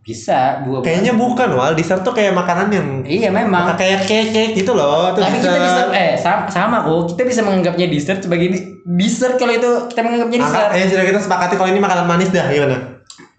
[0.06, 0.86] Bisa buah.
[0.86, 3.74] Kayaknya bukan wal, dessert tuh kayak makanan yang Iya memang.
[3.74, 5.10] kayak cake cake gitu loh.
[5.18, 5.90] Tapi kita bisa dessert.
[5.98, 7.18] eh sama, sama kok.
[7.18, 8.54] Kita bisa menganggapnya dessert sebagai
[8.86, 10.66] dessert kalau itu kita menganggapnya dessert.
[10.70, 12.78] Angka, eh sudah kita sepakati kalau ini makanan manis dah gimana?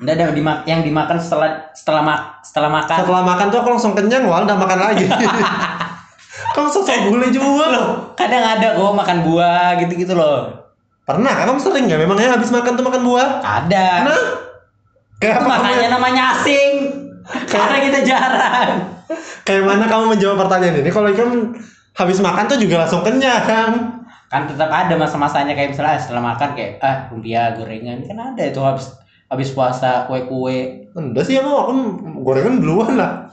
[0.02, 2.96] Udah ada dimak yang dimakan setelah setelah mak setelah makan.
[2.98, 5.06] Setelah makan tuh aku langsung kenyang wal, udah makan lagi.
[6.52, 7.88] Kamu sosok bule juga loh.
[8.18, 10.66] Kadang ada kok makan buah gitu-gitu loh.
[11.06, 13.38] Pernah kamu sering nggak memangnya habis makan tuh makan buah?
[13.38, 13.86] Ada.
[14.02, 14.22] Nah,
[15.16, 16.72] kayak makanya kamu- namanya asing.
[17.46, 18.70] Karena kita jarang.
[19.42, 20.90] kayak mana kamu menjawab pertanyaan ini?
[20.90, 21.54] Kalau kamu
[21.92, 23.42] habis makan tuh juga langsung kenyang.
[24.26, 28.58] Kan tetap ada masa-masanya kayak misalnya setelah makan kayak ah lumpia gorengan kan ada itu
[28.58, 28.90] habis
[29.26, 30.86] habis puasa kue-kue.
[30.92, 31.72] Enggak sih emang aku
[32.22, 33.30] gorengan duluan lah.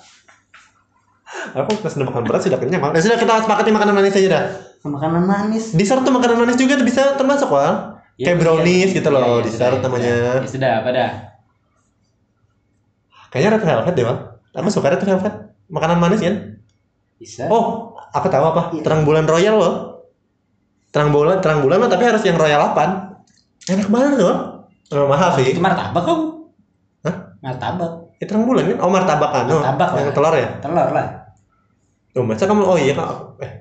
[1.53, 2.81] Aku pas udah makan berat sudah kenyang.
[2.93, 4.43] Ya sudah kita sepakati makanan manis aja dah.
[4.83, 5.73] Makanan manis.
[5.73, 7.97] Dessert tuh makanan manis juga tuh bisa termasuk wal.
[8.13, 8.97] Ya, Kayak brownies iya.
[9.01, 10.13] gitu Iya, loh, iya, dessert sudah, namanya.
[10.37, 11.09] Ya sudah, apa dah?
[13.33, 14.17] Kayaknya red velvet deh wal.
[14.53, 15.33] Aku suka red velvet.
[15.73, 16.61] Makanan manis kan?
[17.17, 17.49] Bisa.
[17.49, 18.61] Oh, aku tahu apa?
[18.77, 18.85] Iya.
[18.85, 19.75] Terang bulan royal loh.
[20.93, 23.73] Terang bulan, terang bulan loh, tapi harus yang royal 8.
[23.73, 24.69] Enak banget loh.
[24.93, 25.49] Oh, mahal sih.
[25.49, 26.25] Itu martabak kamu.
[27.09, 27.15] Hah?
[27.41, 27.91] Martabak.
[28.21, 28.77] Eh, terang bulan kan?
[28.85, 29.45] Oh, martabak kan?
[29.49, 29.99] Oh, Martabak lah.
[30.05, 30.47] yang telur ya?
[30.61, 31.07] Telur lah.
[32.13, 33.09] Oh, masa kamu oh iya kak.
[33.41, 33.51] Eh.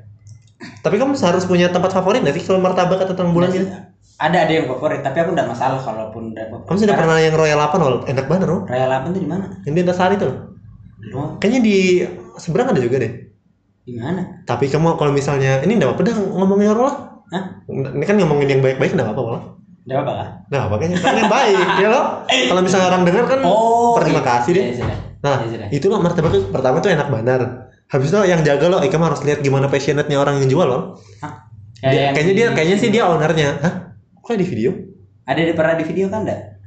[0.84, 3.64] Tapi kamu harus punya tempat favorit nggak sih kalau martabak atau terang bulan gitu?
[4.22, 6.66] Ada ada yang favorit, tapi aku enggak masalah kalaupun udah favorit.
[6.70, 7.96] Kamu sudah pernah yang royal 8 wal?
[8.06, 8.62] Enak banget loh.
[8.70, 9.46] Raya 8 tuh di mana?
[9.66, 10.32] Yang di Antasari tuh.
[11.02, 11.42] Belum.
[11.42, 11.76] Kayaknya di
[12.38, 13.12] seberang ada juga deh.
[13.82, 14.46] Di mana?
[14.46, 16.96] Tapi kamu kalau misalnya ini enggak apa-apa dah ngomongin lah.
[17.34, 17.44] Hah?
[17.66, 19.42] Ini kan ngomongin yang baik-baik enggak apa-apa lah.
[19.82, 20.28] Udah apa kah?
[20.54, 22.04] Nah, makanya kan yang baik ya loh.
[22.54, 23.40] Kalau misalnya orang dengar kan
[23.98, 24.28] terima iya.
[24.30, 24.62] kasih deh.
[24.62, 24.98] Ya, sudah.
[25.22, 27.40] Nah, Ya, itu loh martabak itu pertama tuh enak benar.
[27.90, 30.96] Habis itu yang jaga loh, eh, kamu harus lihat gimana passionate-nya orang yang jual loh.
[31.18, 31.50] Hah?
[31.82, 33.48] Dia- Kayak yang kayaknya di- dia kayaknya sih dia ownernya.
[33.58, 33.74] Hah?
[34.22, 34.70] Kok di video?
[35.26, 36.62] Ada di pernah di video kan enggak?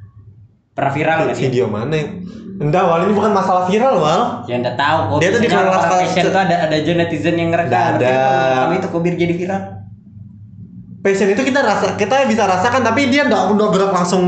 [0.76, 1.36] Pernah viral kan?
[1.36, 2.10] Video mana yang
[2.56, 4.20] Enggak, Wal, ini bukan masalah viral, Wal.
[4.48, 5.18] Ya enggak tahu kok.
[5.20, 7.68] Dia tuh di kelas- fashion tuh ada ada aja netizen yang ngerekam.
[7.68, 8.16] Nggak ada.
[8.64, 9.62] Kamu itu kok jadi viral.
[11.04, 14.24] Passion itu kita rasa kita bisa rasakan tapi dia enggak udah gerak langsung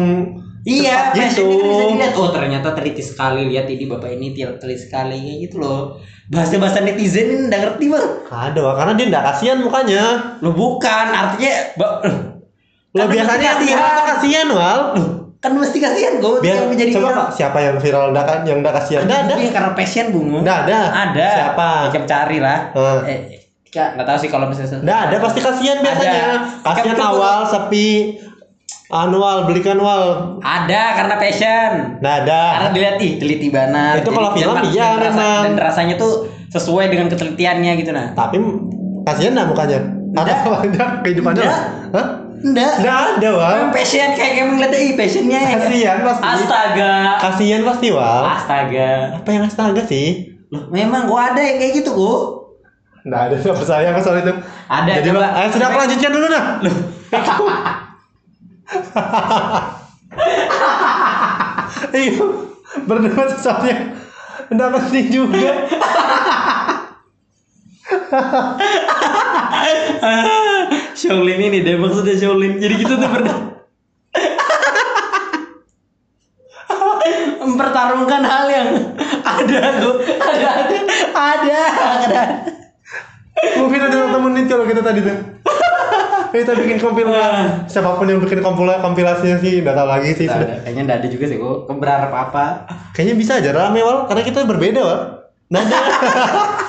[0.69, 1.57] Iya, fashion gitu.
[1.57, 2.13] itu bisa dilihat.
[2.21, 5.97] Oh ternyata teliti sekali lihat ini bapak ini teliti sekali gitu loh.
[6.29, 8.09] Bahasa bahasa netizen ini nggak ngerti bang.
[8.29, 10.05] Ada, karena dia enggak kasihan mukanya.
[10.45, 11.57] Lo bukan artinya,
[12.97, 14.47] Lo biasanya mesti viral kasihan.
[14.49, 14.81] Wal.
[15.39, 17.27] kan mesti kasihan gue Biar yang menjadi coba viral.
[17.31, 19.07] Siapa yang viral enggak kan yang enggak kasihan?
[19.07, 19.35] Enggak ada.
[19.39, 20.39] Iya, karena passion bungu.
[20.43, 20.79] Enggak ada.
[20.91, 21.31] Ada.
[21.31, 21.69] Siapa?
[21.95, 22.59] Kita cari lah.
[22.75, 22.99] Eh.
[23.07, 23.19] Eh,
[23.71, 24.83] nggak tahu sih kalau misalnya.
[24.83, 26.23] Enggak ada pasti kasihan biasanya.
[26.27, 26.37] Ada.
[26.65, 27.89] Kasihan Kan- awal sepi
[28.89, 30.05] anual belikan wal.
[30.43, 31.71] Ada karena passion.
[32.03, 32.41] Enggak ada.
[32.59, 33.95] Karena dilihat ih teliti banget.
[34.03, 35.41] Itu kalau film iya, dan rasa- memang.
[35.47, 36.13] Dan rasanya tuh
[36.51, 38.11] sesuai dengan ketelitiannya gitu nah.
[38.11, 38.43] Tapi
[39.07, 39.79] kasihan enggak mukanya?
[40.19, 40.33] Ada
[41.07, 41.47] kehidupannya.
[41.95, 42.07] Hah?
[42.39, 42.73] Enggak.
[42.79, 43.55] Enggak ada, Wal.
[43.59, 45.41] Memang passion kayak kayak ngeliatnya ih passionnya.
[45.59, 46.25] Kasihan pasti.
[46.25, 46.95] Astaga.
[47.19, 48.23] Kasihan pasti, Wal.
[48.25, 48.91] Astaga.
[49.19, 50.09] Apa yang astaga sih?
[50.49, 52.21] Loh, memang gua ada yang kayak gitu kok.
[53.05, 54.35] Enggak ada enggak percaya aku soal itu.
[54.69, 55.27] Ada Jadi coba.
[55.33, 56.45] ayo sudah aku lanjutkan dulu nah.
[61.89, 62.21] Iya,
[62.85, 63.97] berdua sesuatu yang
[64.53, 65.51] enggak penting juga.
[70.99, 72.59] Shaolin ini deh maksudnya Shaolin.
[72.59, 73.37] Jadi gitu tuh berdua.
[77.39, 78.69] Mempertarungkan hal yang
[79.25, 80.79] ada tuh, ada ada
[81.17, 82.23] ada ada.
[83.57, 85.17] Mungkin ada satu menit kalau kita tadi tuh.
[86.29, 87.73] Kita bikin kompilasi.
[87.73, 90.29] Siapa pun yang bikin kompilasi kompilasinya sih, enggak tahu lagi sih.
[90.29, 90.59] Nggak Sudah.
[90.61, 91.57] Kayaknya enggak ada juga sih kok.
[91.65, 92.45] Kok berharap apa?
[92.93, 95.01] Kayaknya bisa aja rame wal, karena kita berbeda wal.
[95.49, 95.79] Nggak ada.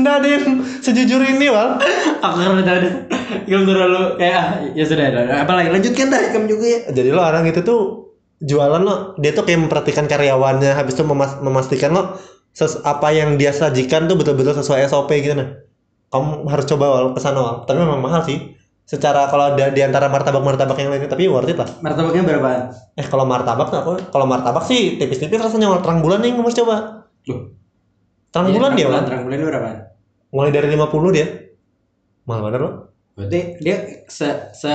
[0.00, 0.44] Nggak ada yang
[0.80, 1.76] sejujur ini wal.
[2.22, 2.88] Aku karena udah ada.
[3.48, 5.06] Kamu terlalu kayak ah, ya sudah.
[5.42, 5.68] Apa lagi?
[5.72, 6.80] Lanjutkan dah kamu juga ya.
[6.92, 7.80] Jadi lo orang itu tuh
[8.42, 12.18] jualan lo, dia tuh kayak memperhatikan karyawannya, habis itu memas- memastikan lo
[12.52, 15.56] ses apa yang dia sajikan tuh betul-betul sesuai SOP gitu nah.
[16.12, 17.56] Kamu harus coba wal ke sana wal.
[17.64, 18.52] Tapi memang mahal sih.
[18.84, 21.70] Secara kalau ada di antara martabak-martabak yang lainnya tapi worth it lah.
[21.80, 22.50] Martabaknya berapa?
[22.98, 26.44] Eh kalau martabak tuh aku kalau martabak sih tipis-tipis rasanya wal terang bulan nih kamu
[26.44, 26.76] harus coba.
[27.30, 27.61] Loh.
[28.32, 29.02] Terang Iya, bulan dia wal.
[29.04, 29.68] Terang bulan berapa?
[30.32, 31.26] Mulai dari 50 dia.
[32.24, 32.70] Mahal bener lo.
[33.12, 33.76] Berarti dia
[34.08, 34.72] se se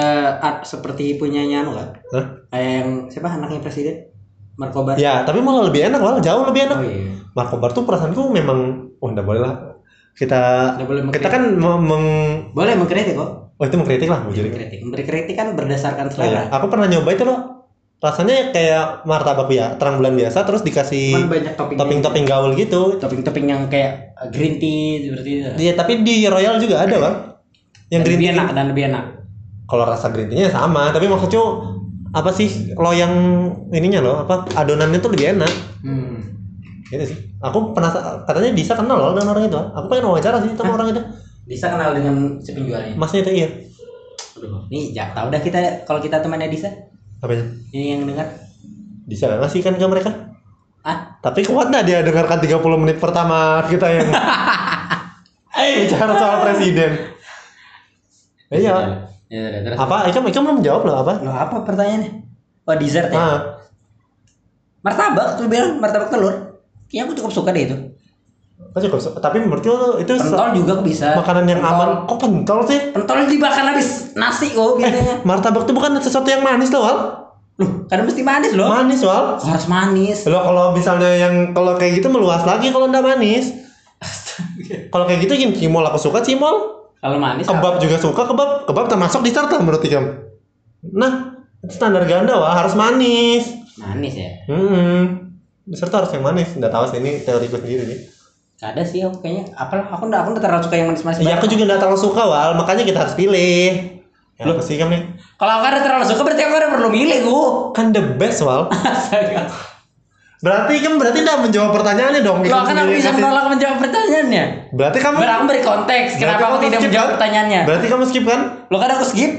[0.61, 1.87] seperti punyanya anu kan?
[2.13, 2.25] Hah?
[2.53, 4.13] Kayak yang siapa anaknya presiden?
[4.57, 4.97] Markobar.
[4.97, 6.77] Ya, tapi malah lebih enak wal, jauh lebih enak.
[6.77, 7.17] Oh iya.
[7.33, 9.53] Markobar tuh perasaanku memang oh enggak boleh lah.
[10.17, 12.05] Kita Nggak boleh kita kan me- meng
[12.53, 13.53] boleh mengkritik kok.
[13.57, 14.49] oh itu mengkritik lah mau jadi.
[14.53, 14.79] Mengkritik.
[14.85, 16.13] Memberi kritik kan berdasarkan Iya.
[16.13, 16.41] selera.
[16.53, 17.56] Aku pernah nyoba itu loh.
[17.97, 22.95] Rasanya kayak martabak ya, terang bulan biasa terus dikasih Cuman banyak topping topping-topping gaul gitu.
[22.95, 25.49] topping-topping yang kayak uh, green tea seperti itu.
[25.57, 27.15] Iya, tapi di Royal juga ada, Bang.
[27.87, 28.35] Yang dan green lebih tea.
[28.35, 29.03] enak dan lebih enak.
[29.65, 31.41] Kalau rasa green tea-nya sama, tapi maksudnya
[32.07, 33.13] apa sih loyang
[33.69, 36.23] ininya loh apa adonannya tuh lebih enak Hmm.
[36.87, 40.55] gitu sih aku penasaran katanya bisa kenal loh dengan orang itu aku pengen wawancara sih
[40.55, 41.01] sama orang itu
[41.43, 42.95] Disa kenal dengan si penjualnya.
[42.95, 43.47] masnya itu iya
[44.33, 46.71] Aduh, nih ya tahu dah kita kalau kita temannya Disa.
[47.19, 48.27] Apanya Ini yang dengar.
[49.07, 50.11] bisa nggak ngasih kan ke mereka
[50.81, 54.07] Ah, tapi kuat nggak dia dengarkan 30 menit pertama kita yang
[55.83, 56.91] bicara soal presiden
[58.49, 59.75] iya Ya, terus.
[59.75, 62.23] apa Ikam Ikam belum jawab loh apa Loh, apa pertanyaannya?
[62.63, 63.19] Oh, dessert ya?
[63.19, 63.37] ah
[64.79, 66.63] Martabak, tuh bilang martabak telur.
[66.87, 67.75] Kayaknya aku cukup suka deh itu.
[68.57, 71.13] Cukup su- tapi menurutku itu se- Pentol juga bisa.
[71.13, 71.77] makanan yang Pentol.
[71.77, 75.15] aman kok pentol sih Pentol dimakan habis nasi kok biasanya.
[75.23, 76.97] martabak tuh bukan sesuatu yang manis loh Wal
[77.57, 78.69] Loh, kan mesti manis loh.
[78.71, 80.17] manis Wal Harus manis.
[80.25, 83.49] Lo kalau misalnya yang kalau kayak gitu meluas lagi kalau ndak manis.
[84.87, 86.85] Kalau kayak gitu yang cimol aku suka cimol.
[86.95, 88.65] Kalau manis Kebab juga suka kebab.
[88.65, 90.05] Kebab termasuk dessert lah menurut Ikam.
[90.87, 93.49] Nah, itu standar ganda wah harus manis.
[93.75, 94.29] manis ya.
[94.45, 95.33] Hmm.
[95.63, 96.53] Dessert tuh harus yang manis.
[96.53, 97.99] Nggak tahu sih ini teoriku sendiri nih.
[98.57, 99.53] Gak ada sih aku kayaknya.
[99.53, 101.17] Apa aku enggak aku enggak terlalu suka yang manis-manis.
[101.21, 103.65] Iya aku juga nggak terlalu suka wal, makanya kita harus pilih.
[104.37, 105.01] Ya, apa sih Ikam nih?
[105.37, 107.45] Kalau aku ada terlalu suka berarti aku ada perlu milih gua.
[107.73, 108.69] Kan the best wal.
[110.37, 112.45] Berarti Ikam berarti nggak menjawab pertanyaannya dong.
[112.45, 114.69] Loh kan aku bisa menolak menjawab pertanyaannya.
[114.69, 117.13] Berarti kamu Biar aku beri konteks kenapa Berarti aku kamu tidak skip, menjawab kan?
[117.17, 117.61] pertanyaannya.
[117.65, 118.41] Berarti kamu skip kan?
[118.69, 119.31] Lo kan aku skip.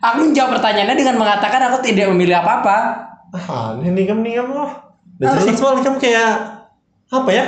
[0.00, 2.76] Aku menjawab pertanyaannya dengan mengatakan aku tidak memilih apa-apa.
[3.36, 4.52] Ah, nih kamu nih kamu.
[4.56, 5.60] Apa jelas sih?
[5.60, 6.30] Wal, kamu kayak
[7.12, 7.44] apa ya?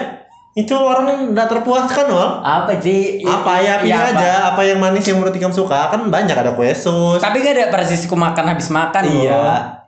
[0.59, 2.31] Itu orang yang udah terpuaskan Wal.
[2.43, 3.23] Apa sih?
[3.23, 4.11] Apa ya pilih apa?
[4.11, 7.23] aja apa yang manis yang menurut kamu suka kan banyak ada kue sus.
[7.23, 9.79] Tapi gak ada persisku makan habis makan Iya.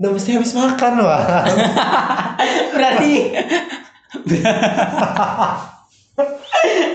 [0.00, 1.22] Udah mesti habis makan Wal.
[2.72, 3.12] Berarti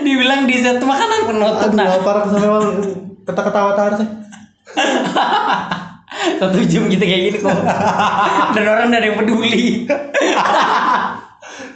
[0.04, 2.66] dibilang dessert makanan penutup Aduh, nah aku sampai Wal.
[3.30, 4.08] Keta-ketawa tawa sih.
[6.10, 7.54] satu jam gitu kayak gini kok
[8.52, 9.86] dan orang dari peduli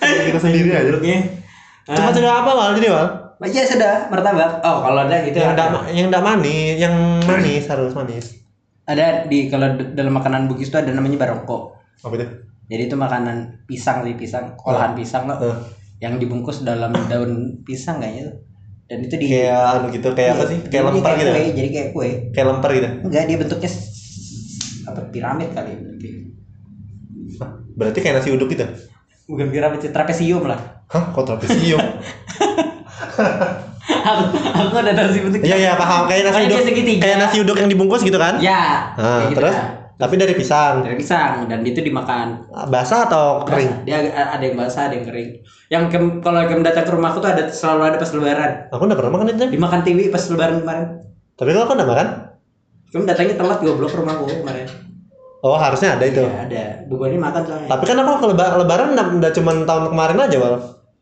[0.01, 0.85] Kita sendiri aja.
[0.87, 1.18] Duduknya.
[1.85, 3.09] Cuma sudah apa Wal jadi Wal?
[3.37, 5.64] aja sudah martabak oh kalau ada gitu Yang ada.
[5.68, 8.27] enggak yang enggak manis, yang manis harus manis.
[8.83, 12.25] ada di kalau dalam makanan Bugis itu ada namanya barongko Apa itu?
[12.66, 15.57] jadi itu makanan pisang sih pisang olahan pisang loh Eh,
[16.01, 18.37] yang dibungkus dalam daun pisang kayaknya tuh
[18.85, 20.59] dan itu di kayak anu gitu, kayak apa sih?
[20.61, 21.31] Jadi Kayak lemper gitu.
[21.31, 22.89] kue, jadi kayak kue Kayak lemper gitu.
[23.03, 23.70] enggak dia bentuknya
[24.85, 26.09] apa piramid kali ya berarti.
[27.75, 28.64] Berarti kayak nasi uduk gitu.
[29.25, 31.81] Bukan piramid sih trapesium lah Hah, kok trapesium?
[33.85, 37.57] aku aku ada nasi bentuk Iya iya paham kayak nasi uduk dia kayak nasi uduk
[37.57, 38.37] yang dibungkus gitu kan?
[38.39, 39.68] ya Nah, gitu terus dah.
[39.97, 40.81] tapi dari pisang.
[40.81, 43.85] dari pisang dan itu dimakan Basah atau kering?
[43.85, 45.31] dia agak- ada yang basah ada yang kering
[45.66, 48.97] yang kem, kalau kem datang ke rumahku tuh ada selalu ada pas lebaran Aku udah
[48.97, 49.45] pernah makan itu.
[49.51, 50.87] dimakan TV pas lebaran kemarin
[51.35, 52.09] Tapi kalau aku udah makan.
[52.87, 54.66] kamu datangnya telat goblok ke rumahku kemarin
[55.45, 56.24] Oh harusnya ada itu.
[56.24, 60.18] Iya, ada bukannya makan soalnya Tapi kan aku ke leba- lebaran udah, cuman tahun kemarin
[60.24, 60.55] aja wal.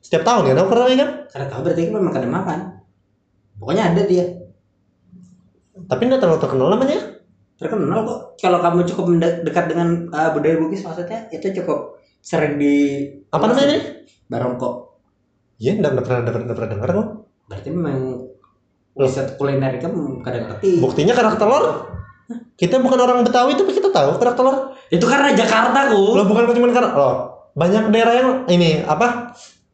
[0.02, 1.10] Setiap tahun kan aku pernah kan?
[1.30, 2.58] karena tahu berarti kan makan dan makan
[3.56, 4.24] pokoknya ada dia
[5.86, 6.98] Tapi udah terlalu terkenal namanya.
[7.54, 9.06] terkenal kok kalau kamu cukup
[9.46, 13.82] dekat dengan uh, budaya Bugis maksudnya itu cukup sering di Apa namanya nih?
[14.26, 14.98] barongko
[15.56, 17.06] Iya, udah pernah udah pernah, dengar kok.
[17.46, 17.98] berarti memang
[18.92, 21.64] riset kuliner kamu kadang ngerti Buktinya kerak telur.
[22.54, 24.72] Kita bukan orang Betawi tapi kita tahu kerak telur.
[24.88, 26.92] itu karena Jakarta ku Lo bukan cuma kerak.
[26.92, 27.14] Loh,
[27.52, 29.30] banyak daerah yang ini apa?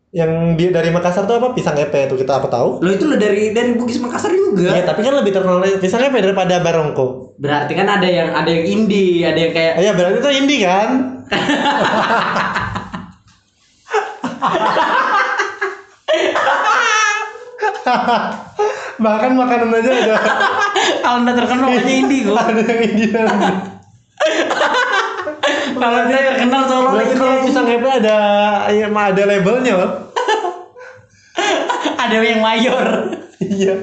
[0.09, 1.52] Yang di, dari Makassar tuh apa?
[1.52, 2.80] Pisang epe itu kita apa tahu?
[2.80, 6.16] lo itu lo dari dari Bugis Makassar juga Iya, tapi kan lebih terkenal pisang epe
[6.18, 7.36] daripada barongko.
[7.36, 10.88] berarti kan ada yang ada yang indie ada yang kayak Iya, berarti itu indie kan?
[18.98, 20.14] Bahkan makanan aja ada
[20.99, 23.11] kalau udah terkenal indie kok ada yang indie.
[25.74, 27.45] kalau dia terkenal solo Berarti kalau aja.
[27.45, 28.16] pisang epe ada
[28.68, 29.93] ya mah ada labelnya, Bang.
[32.03, 32.86] ada yang mayor
[33.39, 33.74] Iya.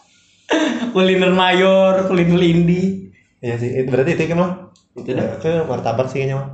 [0.92, 3.08] kuliner mayor kuliner indie
[3.40, 4.50] Iya sih, itu berarti itu kan mah.
[4.92, 6.48] itu dah Ke martabak sih kayaknya mah.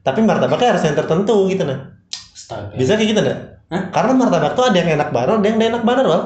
[0.00, 1.92] Tapi martabaknya harus yang tertentu gitu nah.
[2.32, 2.72] Astaga.
[2.72, 3.38] Bisa kayak gitu enggak?
[3.68, 3.82] Hah?
[3.92, 6.24] Karena martabak tuh ada yang enak banget, ada yang tidak enak banget, Bang.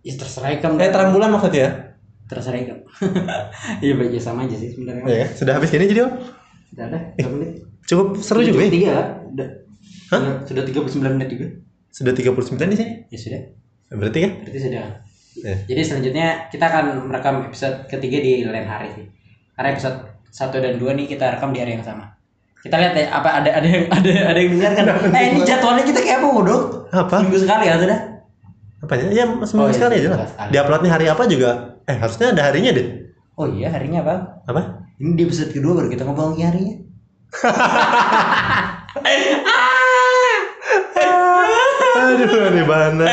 [0.00, 1.68] Ya terserah kamu Kayak terang bulan maksudnya.
[2.28, 2.82] terserah kamu
[3.84, 6.14] iya baik ya sama aja sih sebenarnya Ya, sudah habis ini jadi Bang.
[6.68, 7.50] Sudah ada, menit?
[7.82, 8.68] Cukup seru juga ya.
[8.68, 8.92] Tiga?
[9.32, 9.48] Udah.
[10.12, 10.20] Hah?
[10.44, 11.46] Sudah- Sudah 39 menit juga.
[11.88, 12.92] Sudah 39 di sini.
[13.08, 13.40] Ya sudah.
[13.90, 14.32] Berarti kan?
[14.44, 14.84] Berarti sudah.
[15.38, 15.54] Ya.
[15.64, 19.06] Jadi selanjutnya kita akan merekam episode ketiga di lain hari sih.
[19.54, 19.96] Karena episode
[20.28, 22.04] 1 dan 2 nih kita rekam di hari yang sama.
[22.58, 24.86] Kita lihat ya apa ada ada yang ada ada yang dengar kan?
[25.14, 26.60] eh ini jadwalnya kita kayak apa, Bodoh?
[26.90, 27.24] Apa?
[27.24, 27.98] Minggu sekali ya sudah.
[28.88, 29.12] Apanya?
[29.12, 30.18] Ya seminggu Oh, iya, sekali aja lah.
[30.48, 31.50] Di uploadnya hari apa juga?
[31.84, 32.86] Eh harusnya ada harinya deh.
[33.36, 34.20] Oh iya harinya bang.
[34.48, 34.88] Apa?
[34.96, 36.74] Ini di episode kedua baru kita ngomongin harinya.
[41.98, 43.08] Aduh, aneh banget.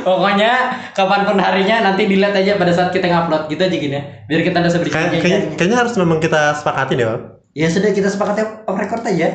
[0.00, 0.52] Pokoknya
[0.96, 4.02] kapan pun harinya nanti dilihat aja pada saat kita ngupload gitu aja gini ya.
[4.26, 5.16] Biar kita udah Kayak- berjanji.
[5.20, 7.22] kayaknya, kayaknya harus memang kita sepakati deh, Bang.
[7.52, 9.28] Ya sudah kita sepakatnya off record aja.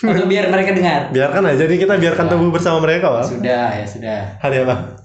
[0.00, 1.00] Untuk biar mereka dengar.
[1.10, 3.26] Biarkan aja, jadi kita biarkan tumbuh bersama mereka, Bang.
[3.26, 4.20] Sudah ya sudah.
[4.38, 4.96] Hari apa?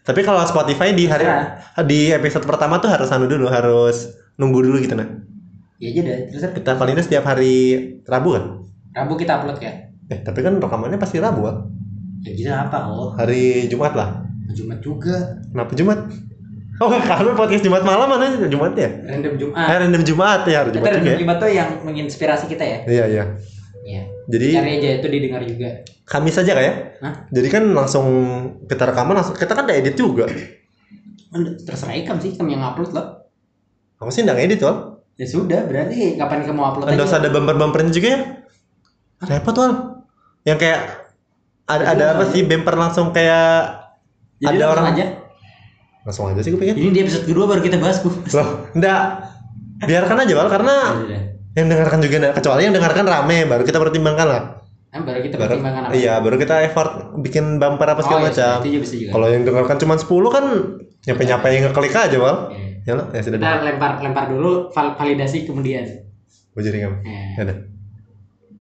[0.00, 1.82] Tapi kalau Spotify di hari Terserah.
[1.82, 5.06] di episode pertama tuh harus anu dulu, harus nunggu dulu gitu nah.
[5.80, 6.18] Ya aja deh.
[6.30, 7.54] Terus Kita paling tidak setiap hari
[8.04, 8.44] Rabu kan?
[8.92, 9.92] Rabu kita upload ya.
[10.08, 11.56] Eh, tapi kan rekamannya pasti Rabu kan?
[12.20, 13.16] Ya gitu apa oh?
[13.16, 14.24] Hari Jumat lah.
[14.50, 15.40] Jumat juga.
[15.48, 16.00] Kenapa Jumat?
[16.80, 18.88] Oh, karena podcast Jumat malam mana Jumat ya?
[19.04, 19.68] Random Eh, Jumat.
[19.68, 21.18] random Jumat ya, hari Jumat juga random ya.
[21.20, 22.78] Jumat tuh yang menginspirasi kita ya.
[22.88, 23.24] Iya, iya.
[24.30, 24.38] Iya.
[24.38, 25.68] Jadi Cari aja itu didengar juga.
[26.06, 26.74] Kamis aja kayak.
[27.02, 27.14] Hah?
[27.34, 28.06] Jadi kan langsung
[28.70, 30.30] kita rekaman langsung kita kan udah edit juga.
[31.66, 33.06] Terserah Ikam sih, Ikam yang upload loh.
[33.98, 35.02] Aku sih nggak edit wal.
[35.18, 38.20] Ya sudah, berarti kapan kamu upload Kan usah ada bumper-bumpernya juga ya.
[39.26, 39.72] Repot wal.
[40.46, 40.80] Yang kayak
[41.68, 43.78] ada ada apa sih bumper langsung kayak
[44.40, 45.06] Jadi ada langsung orang aja.
[46.00, 46.74] langsung aja sih gue pikir.
[46.80, 48.08] Ini di episode kedua baru kita bahas ku.
[48.08, 49.00] Loh, enggak.
[49.84, 51.22] Biarkan aja wal karena Sudah.
[51.52, 52.34] Yang dengarkan juga enggak.
[52.38, 54.42] kecuali yang dengarkan rame baru kita pertimbangkan lah.
[54.90, 55.92] Nah, baru kita Baru, pertimbangkan apa?
[55.94, 56.90] iya, baru kita effort
[57.22, 59.14] bikin bumper apa segala Oh, iya, macam.
[59.14, 60.44] Kalau yang dengarkan cuma 10 kan
[61.06, 62.50] nyampe-nyampe yang ngeklik aja wal.
[62.50, 62.82] Oke.
[62.82, 63.38] Ya lah, ya sudah.
[63.38, 65.86] Kita lempar lempar dulu val- validasi kemudian.
[66.50, 66.96] Gue jadi kamu.
[67.06, 67.38] Eh.
[67.38, 67.56] Ya udah.